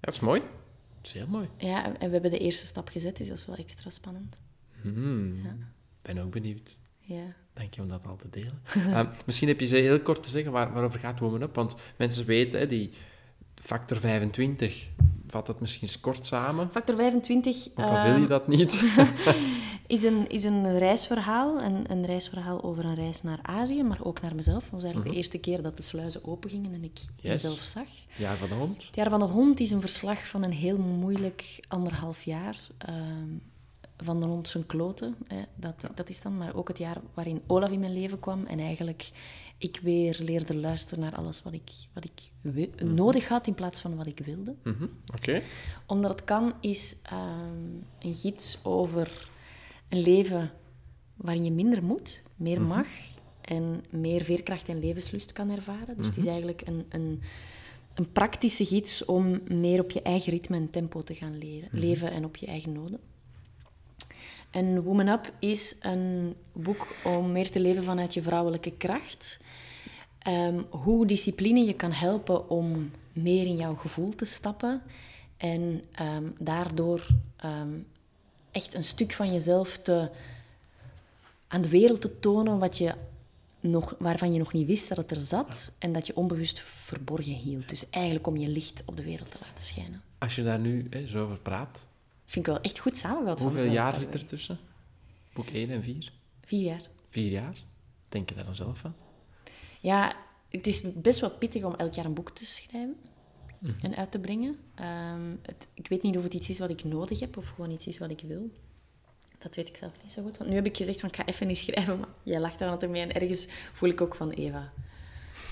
[0.00, 0.40] dat is mooi.
[0.40, 1.48] Dat is heel mooi.
[1.56, 4.38] ja, en we hebben de eerste stap gezet, dus dat is wel extra spannend.
[4.82, 5.36] Hmm.
[5.44, 5.56] Ja.
[6.02, 6.76] Ben ook benieuwd.
[7.00, 7.34] Ja.
[7.54, 8.62] Dank je om dat al te delen.
[8.94, 11.54] Ehm, misschien heb je ze heel kort te zeggen waar, waarover gaat Woman Up.
[11.54, 12.90] Want mensen weten, hè, die
[13.54, 14.86] factor 25,
[15.26, 16.68] vat het misschien eens kort samen.
[16.72, 18.82] Factor 25 Ook al wil je dat niet.
[19.86, 21.62] is, een, is een reisverhaal.
[21.62, 24.62] Een, een reisverhaal over een reis naar Azië, maar ook naar mezelf.
[24.62, 27.42] Dat was eigenlijk de eerste keer dat de sluizen opengingen en ik Yes.
[27.42, 27.86] mezelf zag.
[28.16, 28.86] Jaar van de hond.
[28.86, 32.56] Het jaar van de hond is een verslag van een heel moeilijk anderhalf jaar.
[32.78, 33.28] ehm,
[34.04, 36.36] van de hond zijn kloten, hè, dat, dat is dan.
[36.36, 38.46] Maar ook het jaar waarin Olaf in mijn leven kwam.
[38.46, 39.10] En eigenlijk
[39.58, 43.80] ik weer leerde luisteren naar alles wat ik, wat ik wi- nodig had in plaats
[43.80, 44.54] van wat ik wilde.
[44.64, 45.42] Mhm, Oké.
[45.86, 49.28] Omdat het kan is ehm, een gids over
[49.88, 50.50] een leven
[51.16, 52.86] waarin je minder moet, meer mag
[53.40, 55.96] en meer veerkracht en levenslust kan ervaren.
[55.96, 57.20] Dus het is eigenlijk een, een,
[57.94, 62.10] een praktische gids om meer op je eigen ritme en tempo te gaan leren, leven
[62.12, 63.00] en op je eigen noden.
[64.52, 69.38] En Woman Up is een boek om meer te leven vanuit je vrouwelijke kracht.
[70.18, 74.82] Ehm, hoe discipline je kan helpen om meer in jouw gevoel te stappen.
[75.36, 77.78] En ehm, daardoor ehm,
[78.50, 80.10] echt een stuk van jezelf te,
[81.48, 82.94] aan de wereld te tonen wat je
[83.60, 85.76] nog, waarvan je nog niet wist dat het er zat.
[85.78, 87.68] En dat je onbewust verborgen hield.
[87.68, 90.02] Dus eigenlijk om je licht op de wereld te laten schijnen.
[90.18, 91.86] Als je daar nu hè, zo over praat,
[92.32, 94.58] Vind ik wel echt goed samengevat hoeveel jaar zit er tussen?
[95.32, 96.12] Boek 1 en 4?
[96.44, 96.80] Vier jaar.
[97.10, 97.56] Vier jaar?
[98.08, 98.94] Denk je daar dan zelf van?
[99.80, 100.12] Ja,
[100.48, 102.96] het is best wel pittig om elk jaar een boek te schrijven
[103.58, 103.72] Mhm.
[103.84, 104.58] en uit te brengen.
[104.74, 107.70] Ehm, het, ik weet niet of het iets is wat ik nodig heb of gewoon
[107.70, 108.50] iets is wat ik wil.
[109.38, 110.36] Dat weet ik zelf niet zo goed.
[110.38, 112.68] Want nu heb ik gezegd van ik ga even niet schrijven, maar jij lacht er
[112.68, 113.02] altijd mee.
[113.02, 114.72] En ergens voel ik ook van Eva,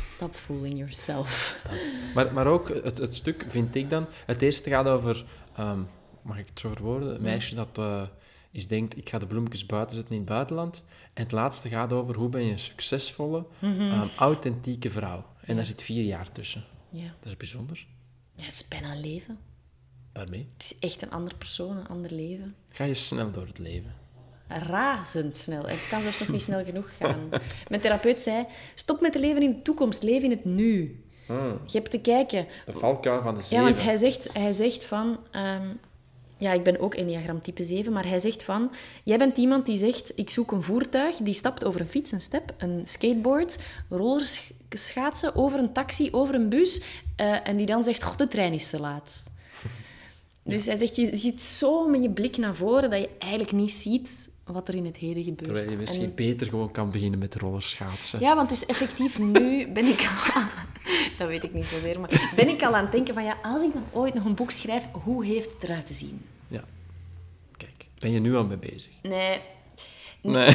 [0.02, 1.60] stop fooling yourself.
[2.14, 4.06] Maar, maar ook het, het stuk, vind ik dan...
[4.26, 5.24] Het eerste gaat over...
[5.56, 5.80] ehm,
[6.22, 7.14] mag ik het zo verwoorden?
[7.14, 8.02] Een meisje dat eh
[8.52, 10.83] is denkt, ik ga de bloemetjes buiten zetten in het buitenland.
[11.14, 15.24] En het laatste gaat over hoe ben je een succesvolle, ehm, authentieke vrouw.
[15.44, 16.64] En daar zit vier jaar tussen.
[16.88, 17.14] Ja.
[17.20, 17.87] Dat is bijzonder.
[18.37, 19.38] ja, het is bijna een leven.
[20.12, 22.54] Daarmee Het is echt een ander persoon, een ander leven.
[22.68, 23.94] ga je snel door het leven.
[24.48, 25.66] razendsnel.
[25.66, 27.28] Het kan zelfs nog niet snel genoeg gaan.
[27.68, 31.04] Mijn therapeut zei, stop met te leven in de toekomst, leef in het nu.
[31.66, 32.46] Je hebt te kijken.
[32.66, 33.64] De valkuil van de Ja, zeven.
[33.64, 35.18] want hij zegt, hij zegt van...
[35.30, 35.68] ehm,
[36.40, 38.70] ja, ik ben ook Enneagram type 7, maar hij zegt van...
[39.05, 42.20] Jij bent iemand die zegt, ik zoek een voertuig, die stapt over een fiets, een
[42.20, 46.83] step, een skateboard, rollerschaatsen, over een taxi, over een bus,
[47.16, 49.24] eh, en die dan zegt, god, de trein is te laat.
[50.42, 53.72] Dus hij zegt, je zit zo met je blik naar voren dat je eigenlijk niet
[53.72, 55.44] ziet wat er in het heden gebeurt.
[55.44, 58.20] Terwijl je misschien En- beter gewoon kan beginnen met rollerschaatsen.
[58.20, 60.00] ja, want dus effectief nu ben ik.
[61.20, 63.62] dat weet ik niet zozeer, maar ben ik al aan het denken van ja, als
[63.62, 66.24] ik dan ooit nog een boek schrijf, hoe heeft het eruit te zien?
[66.48, 66.64] Ja.
[67.56, 68.92] Kijk, ben je nu al mee bezig?
[69.02, 69.40] Nee,
[70.22, 70.54] Nee.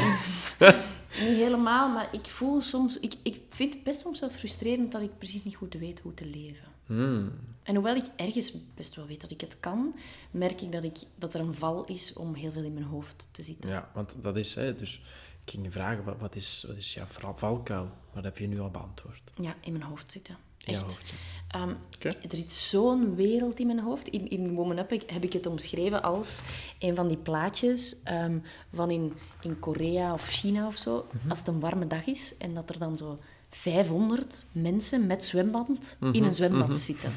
[1.20, 2.98] niet helemaal, maar ik voel soms...
[3.00, 6.14] Ik, ik vind het best soms wel frustrerend dat ik precies niet goed weet hoe
[6.14, 6.66] te leven.
[6.86, 7.32] Hmm.
[7.62, 9.94] En hoewel ik ergens best wel weet dat ik het kan,
[10.30, 13.28] merk ik dat, ik dat er een val is om heel veel in mijn hoofd
[13.30, 13.70] te zitten.
[13.70, 14.54] Ja, want dat is...
[14.54, 15.00] Hè, dus
[15.44, 17.90] ik ging je vragen, wat, wat is, wat is jouw val- valkuil?
[18.12, 19.22] Wat heb je nu al beantwoord?
[19.40, 20.36] Ja, in mijn hoofd zitten.
[20.74, 21.12] Echt.
[21.48, 21.74] Ehm.
[22.00, 24.08] Er zit zo'n wereld in mijn hoofd.
[24.08, 26.42] In, in Woman Up heb ik het omschreven als
[26.78, 28.38] een van die plaatjes ehm,
[28.74, 31.30] van in, in Korea of China of zo, Mhm.
[31.30, 33.16] als het een warme dag is en dat er dan zo
[33.50, 36.14] 500 mensen met zwemband Mhm.
[36.14, 37.12] in een zwembad zitten.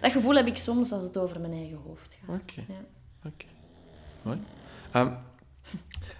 [0.00, 2.42] Dat gevoel heb ik soms als het over mijn eigen hoofd gaat.
[2.42, 2.64] Oké.
[2.68, 3.30] Ja.
[4.22, 4.38] Mooi.
[4.92, 5.12] Ehm,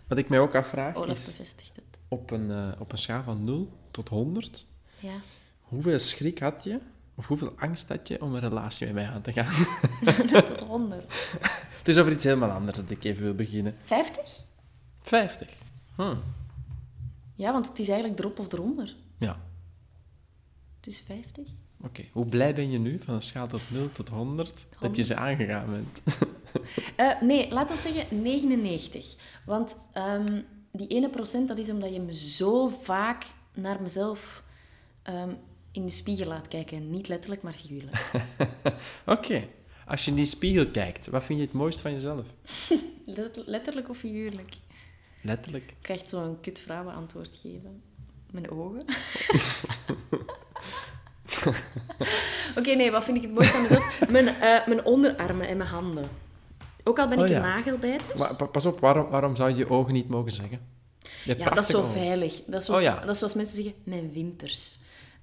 [0.09, 1.98] wat ik mij ook afvraag Olaf is, bevestigt het.
[2.09, 4.66] op een, eh, op een schaal van 0 tot 100,
[4.98, 5.14] Ja.
[5.70, 6.78] Hoeveel schrik had je,
[7.14, 9.66] of hoeveel angst had je om een relatie met mij aan te gaan?
[10.44, 11.04] Tot 100.
[11.78, 13.74] Het is over iets helemaal anders dat ik even wil beginnen.
[13.85, 14.40] 50?
[15.00, 15.48] 50.
[15.96, 16.14] Hm.
[17.35, 18.94] Ja, want het is eigenlijk erop of eronder.
[19.18, 19.40] Ja,
[20.80, 21.46] Dus 50?
[21.80, 22.04] oké.
[22.12, 25.16] Hoe blij ben je nu, van een schaal tot 0 tot 100, dat je ze
[25.16, 26.02] aangegaan bent?
[26.96, 29.14] Eh, nee, laten we zeggen 99.
[29.44, 30.40] Want ehm,
[30.72, 34.42] die ene procent, dat is omdat je me zo vaak naar mezelf
[35.02, 35.30] ehm,
[35.72, 36.90] in de spiegel laat kijken.
[36.90, 38.11] Niet letterlijk, maar figuurlijk.
[39.06, 39.44] Oké.
[39.87, 42.26] Als je in die spiegel kijkt, wat vind je het mooist van jezelf?
[43.04, 44.54] Let- letterlijk of figuurlijk?
[45.22, 45.64] Letterlijk.
[45.64, 47.83] Ik krijg zo'n kut vrouwenantwoord geven.
[48.30, 48.85] Mijn ogen.
[52.59, 54.09] Oké, nee, wat vind ik het mooist aan mezelf?
[54.11, 56.09] Mijn, eh, mijn onderarmen en mijn handen.
[56.85, 57.37] Ook al ben Oh, ik ja.
[57.37, 58.18] een nagelbijter.
[58.18, 60.61] Maar pa- pas op, waarom, waarom zou je je ogen niet mogen zeggen?
[61.24, 61.92] Je Ja, dat is zo ogen.
[61.92, 62.40] veilig.
[62.46, 63.00] Dat is zoals, Oh, ja.
[63.00, 64.78] dat is zoals mensen zeggen, mijn wimpers.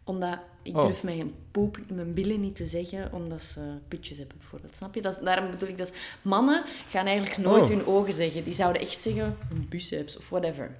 [0.07, 0.85] Omdat ik Oh.
[0.85, 4.75] durf mijn poep, mijn billen niet te zeggen, omdat ze putjes hebben, bijvoorbeeld.
[4.75, 5.01] Snap je?
[5.01, 5.93] Dat is, daarom bedoel ik dat...
[6.21, 7.69] Mannen gaan eigenlijk nooit Oh.
[7.69, 8.43] hun ogen zeggen.
[8.43, 10.75] Die zouden echt zeggen, een biceps of whatever.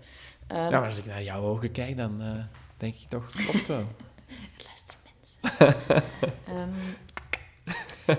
[0.48, 2.44] Ehm, Ja, maar als ik naar jouw ogen kijk, dan eh,
[2.78, 3.84] denk ik toch, klopt wel.
[4.68, 5.76] Luister, mensen.
[6.48, 6.70] Ehm,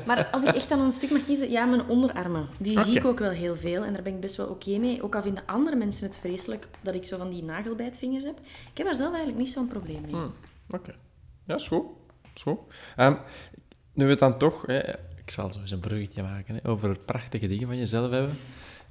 [0.07, 2.49] maar als ik echt dan een stuk mag kiezen, ja, mijn onderarmen.
[2.59, 5.03] Die zie ik ook wel heel veel en daar ben ik best wel oké mee.
[5.03, 8.39] Ook al vinden andere mensen het vreselijk dat ik zo van die nagelbijtvingers heb.
[8.71, 10.11] Ik heb daar zelf eigenlijk niet zo'n probleem mee.
[10.15, 10.29] Hm,
[10.71, 10.95] Oké.
[11.45, 11.87] Ja, is goed.
[12.35, 12.59] Is goed.
[12.97, 13.17] Ehm,
[13.93, 14.67] nu we het dan toch...
[14.67, 18.39] Hè, ik zal zo eens een bruggetje maken hè, over prachtige dingen van jezelf hebben.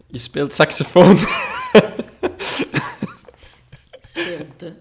[0.08, 1.18] Je speelt saxofoon.
[4.02, 4.76] Speelde.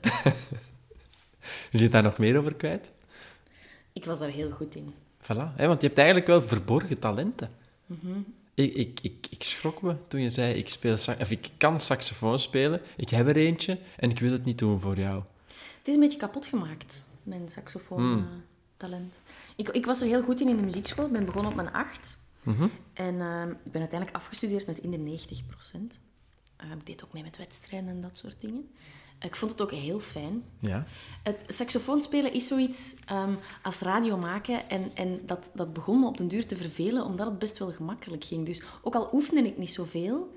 [1.70, 2.92] Wil je daar nog meer over kwijt?
[3.92, 4.94] Ik was daar heel goed in.
[5.22, 5.54] Voilà.
[5.56, 7.50] Hè, want je hebt eigenlijk wel verborgen talenten.
[7.86, 8.18] Mhm.
[8.54, 12.38] Ik, ik, ik, ik schrok me toen je zei, ik, speel of ik kan saxofoon
[12.38, 15.22] spelen, ik heb er eentje en ik wil het niet doen voor jou.
[15.86, 19.20] Het is een beetje kapot gemaakt, mijn saxofoon-talent.
[19.56, 21.06] ik, ik was er heel goed in in de muziekschool.
[21.06, 22.18] Ik ben begonnen op mijn acht.
[22.42, 22.68] Mhm.
[22.92, 25.98] En ehm, ik ben uiteindelijk afgestudeerd met in de 90 procent.
[26.58, 28.70] ik deed ook mee met wedstrijden en dat soort dingen.
[29.18, 30.44] Ik vond het ook heel fijn.
[30.58, 30.86] Ja.
[31.22, 34.68] Het saxofoonspelen is zoiets ehm, als radio maken.
[34.68, 37.72] En, en dat, dat begon me op den duur te vervelen, omdat het best wel
[37.72, 38.46] gemakkelijk ging.
[38.46, 40.34] Dus ook al oefende ik niet zoveel,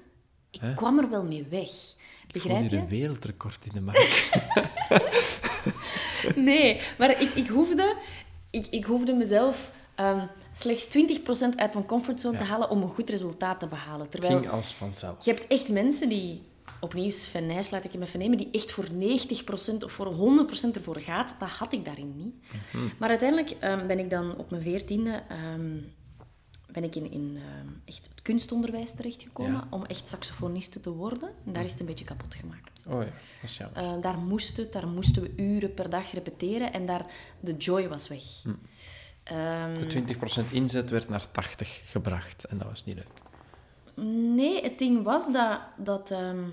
[0.51, 1.69] ik kwam er wel mee weg.
[2.31, 2.77] Ik voel je?
[2.77, 4.29] een wereldrecord in de markt.
[6.35, 7.95] Nee, maar ik, ik, hoefde,
[8.49, 13.09] ik, ik hoefde mezelf ehm, slechts 20% uit mijn comfortzone te halen om een goed
[13.09, 14.01] resultaat te behalen.
[14.01, 15.25] Het Terwijl ging als vanzelf.
[15.25, 16.41] je hebt echt mensen die,
[16.79, 20.13] opnieuw Sven Nijs laat ik hem even nemen, die echt voor 90% of voor
[20.71, 21.35] 100% ervoor gaat.
[21.39, 22.33] Dat had ik daarin niet.
[22.97, 25.77] Maar uiteindelijk ehm, ben ik dan op mijn veertiende ehm,
[26.71, 29.67] ben ik in, in ehm, echt het kunstonderwijs terechtgekomen Ja.
[29.69, 31.29] om echt saxofoniste te worden.
[31.45, 32.81] En daar is het een beetje kapot gemaakt.
[32.87, 33.83] Oh ja, dat is jammer.
[33.83, 37.05] Eh, daar moest het, daar moesten we uren per dag repeteren en daar,
[37.39, 38.23] de joy was weg.
[39.23, 43.07] Ehm, De 20% inzet werd naar 80 gebracht en dat was niet leuk.
[44.35, 46.43] nee, het ding was dat, dat, ehm,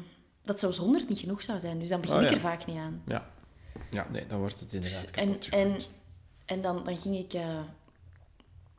[0.43, 1.79] dat zelfs 100 niet genoeg zou zijn.
[1.79, 3.03] Dus dan begin Oh, ik er vaak niet aan.
[3.07, 3.31] Ja.
[3.91, 5.89] Ja, nee, dan wordt het inderdaad En, kapot en, gegooid.
[6.47, 7.33] en dan, dan ging ik...
[7.33, 7.59] eh,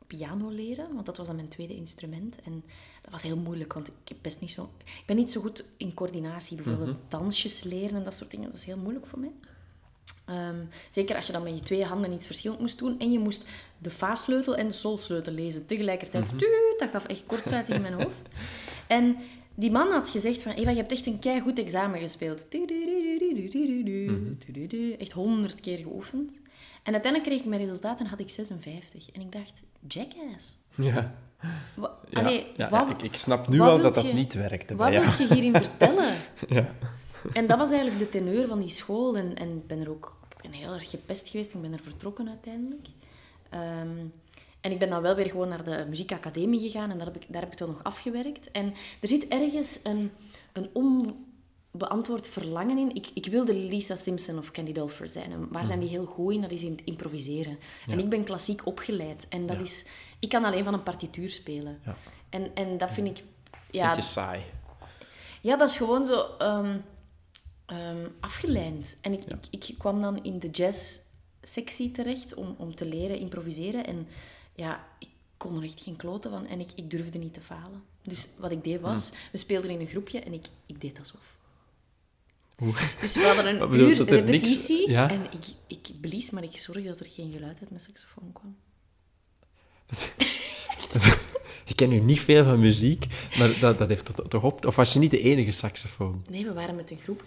[0.08, 2.40] piano leren, want dat was dan mijn tweede instrument.
[2.44, 2.64] En
[3.02, 5.94] dat was heel moeilijk, want ik, best niet zo, ik ben niet zo goed in
[5.94, 6.56] coördinatie.
[6.56, 9.32] Bijvoorbeeld dansjes leren en dat soort dingen, dat is heel moeilijk voor mij.
[10.24, 13.18] Ehm, zeker als je dan met je twee handen iets verschillend moest doen en je
[13.18, 13.46] moest
[13.78, 16.28] de fa-sleutel en de sol-sleutel lezen tegelijkertijd.
[16.38, 18.28] Tuut, dat gaf echt kortruit in mijn hoofd.
[18.86, 19.16] En
[19.60, 22.46] die man had gezegd van, Eva, je hebt echt een keigoed examen gespeeld.
[24.98, 26.40] Echt honderd keer geoefend.
[26.82, 29.10] En uiteindelijk kreeg ik mijn resultaat en had ik 56.
[29.12, 30.56] En ik dacht, jackass.
[30.74, 31.14] Ja.
[31.76, 34.76] Wa- Ja, Allee, ja, wat- ja, ik, ik snap nu al dat dat niet werkte.
[34.76, 36.14] Wat wil je hierin vertellen?
[36.48, 36.74] Ja.
[37.32, 39.16] En dat was eigenlijk de teneur van die school.
[39.16, 41.54] En, en ik ben er ook ik ben heel erg gepest geweest.
[41.54, 42.86] Ik ben er vertrokken uiteindelijk.
[43.50, 43.88] Ehm,
[44.60, 46.90] en ik ben dan wel weer gewoon naar de muziekacademie gegaan.
[46.90, 48.50] En daar heb ik, daar heb ik dan nog afgewerkt.
[48.50, 50.10] En er zit ergens een,
[50.52, 50.70] een
[51.72, 52.94] onbeantwoord verlangen in.
[52.94, 55.32] Ik, ik wilde Lisa Simpson of Candy Dulfer zijn.
[55.32, 56.40] En waar zijn die heel goed in?
[56.40, 57.58] Dat is in het improviseren.
[57.88, 59.26] En ik ben klassiek opgeleid.
[59.28, 59.62] En dat Ja.
[59.62, 59.84] is...
[60.18, 61.80] Ik kan alleen van een partituur spelen.
[61.84, 61.96] Ja.
[62.28, 63.24] En, en dat vind ik...
[63.70, 64.42] Ja, Beetje saai.
[65.40, 66.76] ja, dat is gewoon zo ehm,
[67.66, 68.96] ehm, afgeleid.
[69.00, 73.86] En ik, ik, ik kwam dan in de jazz-sectie terecht om, om te leren improviseren.
[73.86, 74.08] En
[74.58, 76.46] ja, ik kon er echt geen kloten van.
[76.46, 77.82] En ik, ik durfde niet te falen.
[78.02, 81.20] Dus wat ik deed was, we speelden in een groepje en ik, ik deed alsof.
[82.56, 82.74] Hoe?
[83.00, 85.10] Dus we hadden een bedoel uur niks- repetitie ja?
[85.10, 88.56] en ik, ik blies, maar ik zorgde dat er geen geluid uit mijn saxofoon kwam.
[91.66, 93.06] Ik ken nu niet veel van muziek,
[93.38, 94.66] maar dat, dat heeft toch- toch op...
[94.66, 96.24] Of was je niet de enige saxofoon?
[96.30, 97.26] Nee, we waren met een groepje.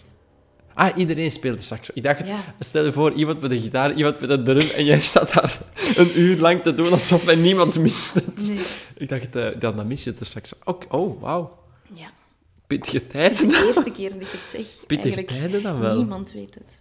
[0.74, 1.96] Ah, iedereen speelde saxofoon.
[1.96, 2.54] Ik dacht, Ja.
[2.58, 5.58] stel je voor, iemand met een gitaar, iemand met een drum, en jij staat daar
[5.96, 8.46] een uur lang te doen alsof hij niemand mist het.
[8.48, 8.58] Nee.
[8.96, 10.74] Ik dacht, eh, dan, dan mis je de saxofoon.
[10.74, 11.58] Ook, oh, wauw.
[11.92, 12.10] Ja,
[12.66, 13.46] Pittige tijden.
[13.46, 14.86] is de eerste keer dat ik het zeg.
[14.86, 15.96] Pittige Eigenlijk, tijden dan wel.
[15.96, 16.80] Niemand weet het.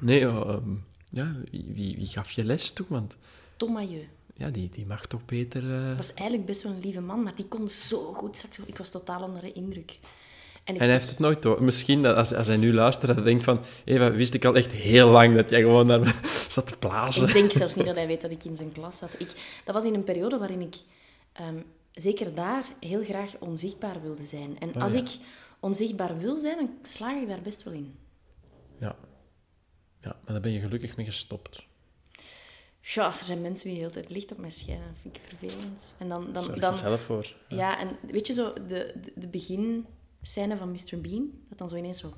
[0.00, 0.70] Nee, oh, ehm,
[1.10, 2.86] ja, wie, wie, gaf je les toe?
[2.88, 3.16] Want
[3.56, 4.04] Tom Mailleu.
[4.36, 5.74] ja, die, die mag toch beter...
[5.74, 8.68] eh, was eigenlijk best wel een lieve man, maar die kon zo goed saxofoon.
[8.68, 9.98] Ik was totaal onder de indruk.
[10.64, 11.62] En ik, En hij heeft het nooit door.
[11.62, 13.60] Misschien dat als, als hij nu luistert, dat hij denkt van...
[13.84, 16.12] Eva, wist ik al echt heel lang dat jij gewoon naar me
[16.50, 17.26] zat te blazen.
[17.28, 19.14] ik denk zelfs niet dat hij weet dat ik in zijn klas zat.
[19.18, 20.74] Ik, dat was in een periode waarin ik
[21.32, 21.56] ehm,
[21.92, 24.58] zeker daar heel graag onzichtbaar wilde zijn.
[24.58, 24.98] En Oh, als ja.
[24.98, 25.08] ik
[25.60, 27.94] onzichtbaar wil zijn, dan slaag ik daar best wel in.
[28.80, 28.96] Ja.
[30.00, 31.62] Ja, maar daar ben je gelukkig mee gestopt.
[32.80, 34.86] Ja, er zijn mensen die de hele tijd licht op mij schijnen.
[34.86, 35.94] Dat vind ik vervelend.
[35.98, 37.34] En dan, dan, Zorg dan, zelf voor.
[37.48, 39.28] Ja, en weet je zo, de, de, de
[40.22, 41.00] beginscène van Mr.
[41.00, 42.12] Bean, dat dan zo ineens zo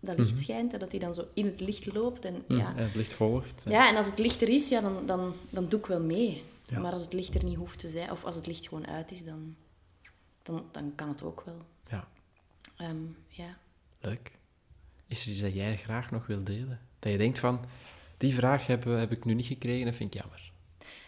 [0.00, 0.40] dat licht Mhm.
[0.40, 2.24] schijnt en dat hij dan zo in het licht loopt.
[2.24, 2.56] En, Ja.
[2.56, 2.76] ja.
[2.76, 3.62] En het licht volgt.
[3.66, 6.42] ja, en als het licht er is, ja, dan, dan, dan doe ik wel mee.
[6.66, 6.78] Ja.
[6.80, 9.10] Maar als het licht er niet hoeft te zijn, of als het licht gewoon uit
[9.10, 9.54] is, dan,
[10.42, 11.56] dan, dan kan het ook wel.
[11.90, 12.08] Ja,
[12.76, 12.96] Ehm,
[13.28, 13.56] ja.
[14.00, 14.30] leuk.
[15.06, 16.80] Is er iets dat jij graag nog wil delen?
[16.98, 17.60] Dat je denkt van,
[18.16, 20.52] die vraag heb, heb ik nu niet gekregen, dat vind ik jammer.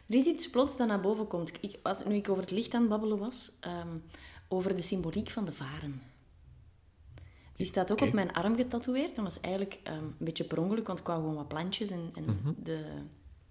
[0.06, 1.52] Er is iets plots dat naar boven komt.
[1.60, 3.96] Ik, als, nu ik over het licht aan het babbelen was, ehm,
[4.48, 6.02] over de symboliek van de varen.
[7.56, 9.14] Die staat ook op mijn arm getatoeëerd.
[9.16, 11.90] Dat was eigenlijk ehm, een beetje per ongeluk, want ik wou gewoon wat plantjes.
[11.90, 12.52] En, en Mhm.
[12.56, 12.84] de,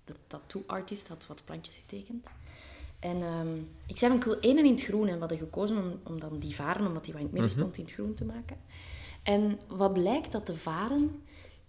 [0.06, 2.28] de tattoo-artist had wat plantjes getekend.
[3.00, 5.08] En ehm, ik zei, ik wil één in het groen.
[5.08, 7.52] En we hadden gekozen om, om dan die varen, omdat die wat in het midden
[7.52, 7.60] Mhm.
[7.62, 8.58] stond, in het groen te maken.
[9.24, 11.22] En wat blijkt dat de varen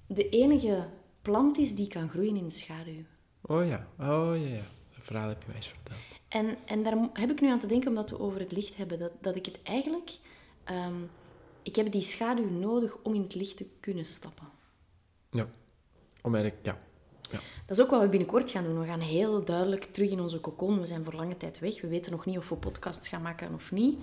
[0.06, 0.86] de enige
[1.22, 3.02] plant is die kan groeien in de schaduw.
[3.42, 4.62] Oh ja, oh ja, ja.
[4.94, 5.98] Dat verhaal heb je mij eens verteld.
[6.28, 8.98] En, en daar heb ik nu aan te denken, omdat we over het licht hebben,
[8.98, 10.10] dat, dat ik het eigenlijk...
[10.64, 10.94] ehm,
[11.62, 14.48] ik heb die schaduw nodig om in het licht te kunnen stappen.
[15.30, 15.48] Ja.
[16.22, 16.78] Om eigenlijk, ja.
[17.30, 17.40] ja.
[17.66, 18.80] Dat is ook wat we binnenkort gaan doen.
[18.80, 20.80] We gaan heel duidelijk terug in onze cocon.
[20.80, 21.80] We zijn voor lange tijd weg.
[21.80, 23.98] We weten nog niet of we podcasts gaan maken of niet.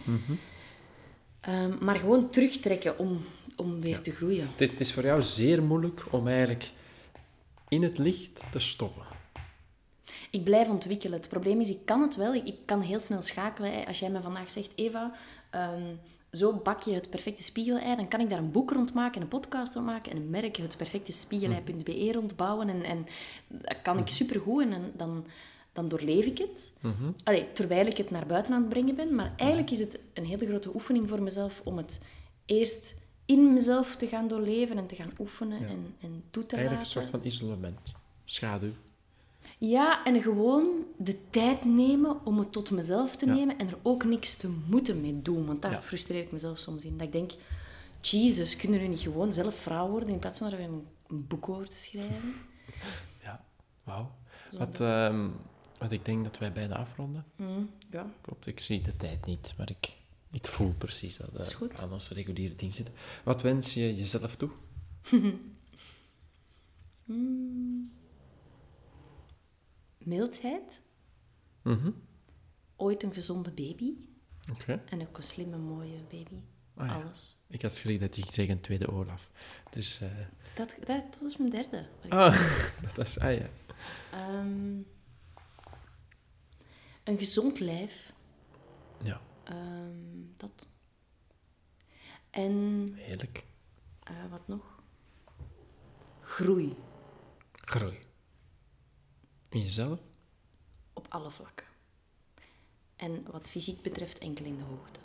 [1.42, 3.22] Ehm, maar gewoon terugtrekken om,
[3.56, 4.48] om weer te groeien.
[4.52, 6.72] Het is, het is voor jou zeer moeilijk om eigenlijk
[7.68, 9.04] in het licht te stoppen.
[10.30, 11.20] Ik blijf ontwikkelen.
[11.20, 12.34] Het probleem is, ik kan het wel.
[12.34, 13.86] Ik, ik kan heel snel schakelen.
[13.86, 15.14] Als jij me vandaag zegt, Eva,
[15.50, 15.96] ehm,
[16.32, 19.28] zo bak je het perfecte spiegelei, dan kan ik daar een boek rond maken, een
[19.28, 22.70] podcast rond maken en een merk, het perfecte spiegelei.be rondbouwen.
[22.70, 23.06] En, en
[23.48, 25.26] dat kan ik supergoed en dan, dan,
[25.74, 26.72] dan doorleef ik het.
[27.24, 29.16] Allee, terwijl ik het naar buiten aan het brengen ben.
[29.16, 32.02] Maar eigenlijk is het een hele grote oefening voor mezelf om het
[32.46, 36.86] eerst in mezelf te gaan doorleven en te gaan oefenen en, en toe te Eigenlijk
[36.88, 37.10] een laten.
[37.10, 37.92] soort van isolement.
[38.26, 38.72] Schaduw.
[39.62, 43.34] Ja, en gewoon de tijd nemen om het tot mezelf te Ja.
[43.34, 45.46] nemen en er ook niks te moeten mee doen.
[45.46, 45.82] Want daar Ja.
[45.82, 46.98] frustreer ik mezelf soms in.
[46.98, 47.32] Dat ik denk,
[48.02, 51.50] Jesus, kunnen we niet gewoon zelf vrouw worden in plaats van er een, een boek
[51.50, 52.34] over te schrijven?
[53.24, 53.44] Ja,
[53.84, 54.12] wauw.
[54.58, 55.28] Wat, ehm,
[55.80, 57.26] wat ik denk dat wij bijna afronden.
[57.36, 58.12] Mm, ja.
[58.22, 59.94] Klopt, ik zie de tijd niet, maar ik,
[60.32, 61.76] ik voel precies dat we goed.
[61.76, 62.94] aan ons reguliere ding zitten.
[63.24, 64.50] Wat wens je jezelf toe?
[70.10, 70.82] Mildheid,
[71.62, 71.92] Mhm.
[72.76, 73.94] ooit een gezonde baby.
[74.86, 76.40] En ook een slimme, mooie baby.
[76.76, 76.94] Ah, ja.
[76.94, 77.38] Alles.
[77.48, 79.32] Ik had schrik dat je zeggen een tweede Olaf.
[79.70, 80.10] Dus, eh
[80.56, 81.88] Dat, dat, dat is mijn derde.
[82.10, 82.52] ah,
[82.96, 83.50] dat is, ah ja.
[84.12, 84.78] Ehm,
[87.04, 88.14] een gezond lijf.
[89.02, 90.68] Ja, Ehm, dat.
[92.30, 92.54] En
[92.96, 93.44] heerlijk.
[94.04, 94.82] eh, wat nog?
[96.20, 96.76] Groei.
[97.52, 98.00] Groei.
[99.50, 100.00] In jezelf?
[100.94, 101.66] Op alle vlakken.
[102.96, 105.00] En wat fysiek betreft enkel in de hoogte.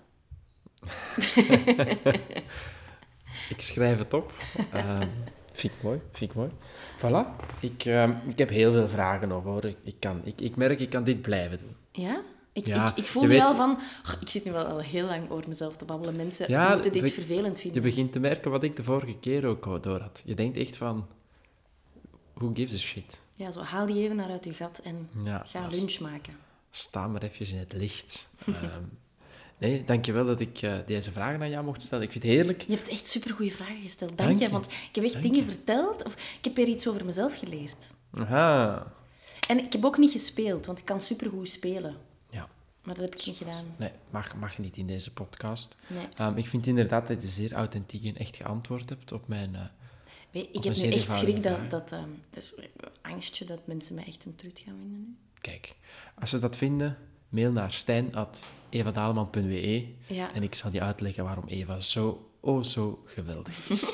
[3.49, 4.33] Ik schrijf het op.
[4.73, 5.09] Ehm
[5.53, 6.51] vind ik mooi, vind ik mooi.
[6.99, 7.37] Voilà.
[7.61, 9.65] Ik, ehm, ik heb heel veel vragen nog, hoor.
[9.65, 11.77] Ik, kan, ik, ik merk, ik kan dit blijven doen.
[12.05, 12.23] Ja?
[12.53, 13.79] Ik, Ja, ik, ik voel je nu weet- al van...
[14.05, 16.17] "Och, ik zit nu wel al heel lang over mezelf te babbelen.
[16.17, 17.83] Mensen Ja, moeten dit vervelend Je vinden.
[17.83, 20.23] begint te merken wat ik de vorige keer ook door had.
[20.25, 21.07] Je denkt echt van...
[22.35, 23.21] Who gives a shit?
[23.35, 26.37] Ja, zo haal die even naar uit je gat en Ja, ga lunch maken.
[26.71, 28.27] Sta maar even in het licht.
[28.47, 28.83] Ehm,
[29.59, 32.05] nee, dankjewel dat ik eh, deze vragen aan jou mocht stellen.
[32.05, 32.63] Ik vind het heerlijk.
[32.63, 34.17] Je hebt echt supergoeie vragen gesteld.
[34.19, 35.51] Dank, Dank je, want ik heb echt Dank dingen je.
[35.53, 36.05] verteld.
[36.05, 37.87] Of ik heb weer iets over mezelf geleerd.
[38.15, 38.93] Aha.
[39.49, 41.97] En ik heb ook niet gespeeld, want ik kan supergoed spelen.
[42.31, 42.49] Ja,
[42.83, 43.65] Maar dat heb ik niet gedaan.
[43.77, 45.77] nee, mag, mag niet in deze podcast.
[45.87, 46.07] Nee.
[46.17, 49.55] Ehm, ik vind inderdaad dat je zeer authentiek en echt geantwoord hebt op mijn...
[49.55, 49.63] eh,
[50.35, 51.71] Weet, ik heb een nu echt schrik dat...
[51.71, 52.65] dat ehm, het is een
[53.03, 55.17] angstje dat mensen mij echt een trut gaan vinden nu.
[55.41, 55.75] Kijk,
[56.21, 56.97] als ze dat vinden,
[57.29, 60.35] mail naar stijn.evadaleman.be Ja.
[60.35, 63.83] en ik zal je uitleggen waarom Eva zo, oh zo geweldig is.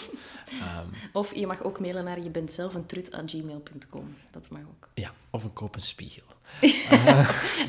[0.61, 4.15] Ehm, Of je mag ook mailen naar je bent zelf een trut@gmail.com.
[4.31, 4.89] Dat mag ook.
[4.95, 6.23] ja, of een kopen spiegel.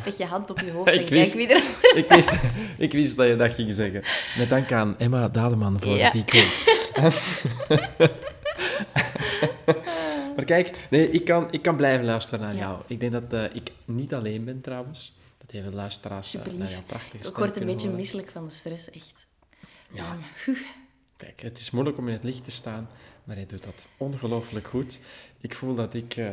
[0.05, 1.63] Leg je hand op je hoofd en kijk wie er
[1.97, 2.37] Ik wist,
[2.77, 4.03] ik wist dat je dat ging zeggen.
[4.37, 6.09] Met dank aan Emma Daleman voor Ja.
[6.09, 8.19] die quote.
[10.35, 12.59] maar kijk, nee, ik, kan, ik kan blijven luisteren naar Ja.
[12.59, 12.81] jou.
[12.87, 15.13] Ik denk dat eh, ik niet alleen ben trouwens.
[15.37, 17.95] Dat veel luisteraars Super naar jouw prachtige Ik word een beetje horen.
[17.95, 19.27] misselijk van de stress, echt.
[19.91, 20.03] Ja.
[20.05, 20.61] Ehm, huh.
[21.17, 22.89] Kijk, het is moeilijk om in het licht te staan,
[23.23, 24.99] maar hij doet dat ongelooflijk goed.
[25.41, 26.27] Ik voel dat ik, eh,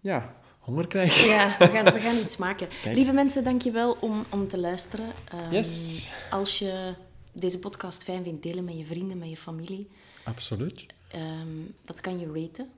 [0.00, 1.24] ja, honger krijg.
[1.24, 2.68] Ja, we gaan, we gaan iets maken.
[2.82, 2.96] Kijk.
[2.96, 5.06] Lieve mensen, dankjewel om, om te luisteren.
[5.30, 6.08] Ehm, Yes.
[6.30, 6.94] Als je
[7.32, 9.88] deze podcast fijn vindt, delen met je vrienden, met je familie.
[10.24, 10.86] Absoluut.
[11.10, 11.48] Ehm,
[11.84, 12.68] dat kan je raten.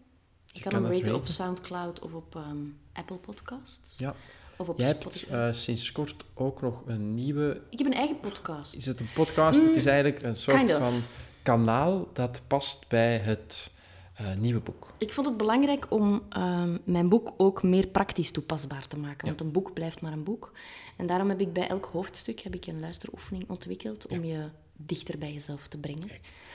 [0.44, 1.26] Je, Je kan, hem raten op.
[1.26, 2.56] Soundcloud of op ehm,
[2.92, 3.98] Apple Podcasts.
[3.98, 4.14] Ja.
[4.56, 7.60] Of op Jij hebt eh, sinds kort ook nog een nieuwe...
[7.70, 8.74] Ik heb een eigen podcast.
[8.74, 9.62] Is het een podcast?
[9.62, 10.76] het is eigenlijk een soort kind of.
[10.76, 11.02] van
[11.42, 13.70] kanaal dat past bij het
[14.14, 14.86] eh, nieuwe boek.
[14.98, 19.26] Ik vond het belangrijk om ehm, mijn boek ook meer praktisch toepasbaar te maken.
[19.26, 20.52] Want een boek blijft maar een boek.
[20.96, 25.18] En daarom heb ik bij elk hoofdstuk heb ik een luisteroefening ontwikkeld om je dichter
[25.18, 26.10] bij jezelf te brengen.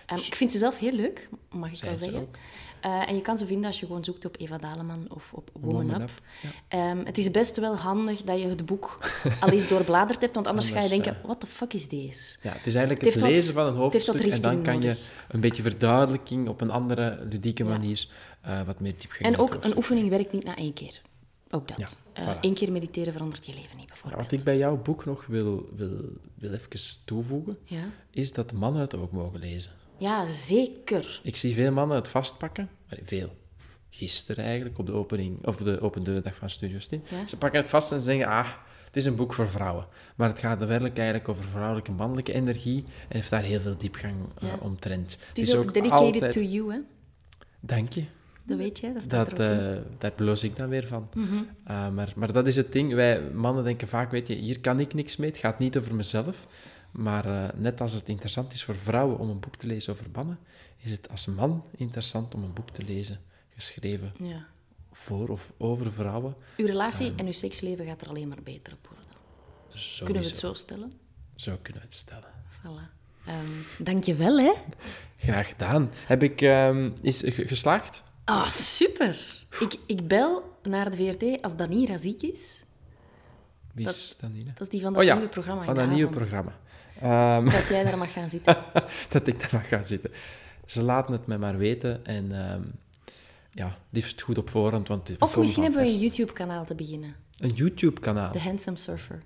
[0.08, 2.28] Ehm, ik vind ze zelf heel leuk, mag ik Zijn wel ze zeggen.
[2.82, 5.50] Eh, en je kan ze vinden als je gewoon zoekt op Eva Daleman of op
[5.54, 6.10] Woman, Woman Up.
[6.10, 6.50] Up, ja.
[6.68, 9.00] Ehm, het is best wel handig dat je het boek
[9.42, 12.38] al eens doorbladerd hebt, want anders, ga je denken, what the fuck is deze?
[12.42, 14.82] Ja, het is eigenlijk Het het, heeft wat- lezen van een hoofdstuk en dan kan
[14.82, 14.98] je
[15.28, 17.70] een beetje verduidelijking op een andere, ludieke Ja.
[17.70, 18.08] manier
[18.42, 21.02] eh, wat meer diepgang En ook een oefening werkt niet na één keer.
[21.50, 21.78] Ook dat.
[21.78, 22.30] Ja, Eh.
[22.42, 24.22] Eén keer mediteren verandert je leven niet, Ja, bijvoorbeeld.
[24.22, 25.92] wat ik bij jouw boek nog wil, wil,
[26.36, 27.84] wil even toevoegen, Ja.
[28.12, 29.72] is dat mannen het ook mogen lezen.
[29.98, 31.20] Ja, zeker.
[31.24, 32.70] Ik zie veel mannen het vastpakken.
[33.04, 33.36] Veel.
[33.90, 37.04] Gisteren eigenlijk, op de, opening, op de open deurdag van Studio Stin.
[37.10, 37.28] Ja.
[37.28, 38.48] Ze pakken het vast en zeggen, ah,
[38.86, 39.86] het is een boek voor vrouwen.
[40.16, 43.60] Maar het gaat er werkelijk eigenlijk over vrouwelijke en mannelijke energie en heeft daar heel
[43.60, 44.58] veel diepgang uh, Ja.
[44.62, 45.18] omtrent.
[45.28, 46.32] Het is ook dedicated altijd...
[46.32, 46.80] to you, hè.
[47.60, 48.04] Dank je.
[48.44, 49.38] Dat weet je, dat staat Dat.
[49.38, 49.60] Mhm.
[49.60, 51.10] eh, daar bloos ik dan weer van.
[51.18, 52.94] Uh, maar, maar dat is het ding.
[52.94, 55.30] Wij mannen denken vaak, weet je, hier kan ik niks mee.
[55.30, 56.48] Het gaat niet over mezelf.
[56.92, 60.06] Maar uh, net als het interessant is voor vrouwen om een boek te lezen over
[60.14, 60.40] mannen,
[60.78, 63.20] is het als man interessant om een boek te lezen,
[63.56, 64.46] geschreven Ja.
[64.92, 66.36] voor of over vrouwen.
[66.58, 69.12] Uw relatie en uw seksleven gaat er alleen maar beter op worden.
[69.70, 70.06] Sowieso.
[70.06, 70.92] Kunnen we het zo stellen?
[71.36, 72.30] Zo kunnen we het stellen.
[72.60, 72.96] Voilà.
[73.28, 74.54] Um, Dank je wel, hè.
[75.18, 75.90] Graag gedaan.
[76.06, 76.42] Heb ik...
[76.42, 78.04] Um, is geslaagd?
[78.24, 79.46] Ah, super.
[79.60, 82.64] Ik, ik bel naar de VRT als Danira ziek is.
[83.74, 84.52] Wie dat, is Danira?
[84.54, 86.60] Dat is die van dat oh, ja, nieuwe programma van dat nieuwe programma.
[87.04, 88.58] Um, dat jij daar mag gaan zitten.
[89.10, 90.12] dat ik daar mag gaan zitten.
[90.66, 92.72] Ze laten het mij maar weten en um,
[93.52, 94.88] ja, liefst goed op voorhand.
[94.88, 97.16] Want of misschien hebben we een YouTube-kanaal te beginnen.
[97.40, 98.32] Een YouTube-kanaal?
[98.32, 99.24] The Handsome Surfer.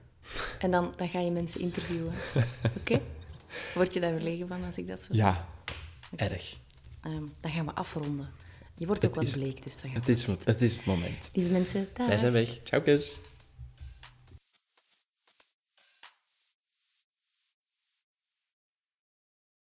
[0.60, 2.14] En dan, dan ga je mensen interviewen.
[2.80, 2.94] Oké?
[2.94, 3.02] Okay?
[3.74, 5.48] Word je daar verlegen van als ik dat zo Ja,
[6.14, 6.28] okay.
[6.28, 6.58] erg.
[7.08, 8.30] Um, dan gaan we afronden.
[8.76, 11.30] Je wordt ook het wat bleek, dus het, is, het is het moment.
[11.34, 12.08] Lieve mensen, dag.
[12.08, 12.60] Wij zijn weg.
[12.64, 13.20] Ciao, kus.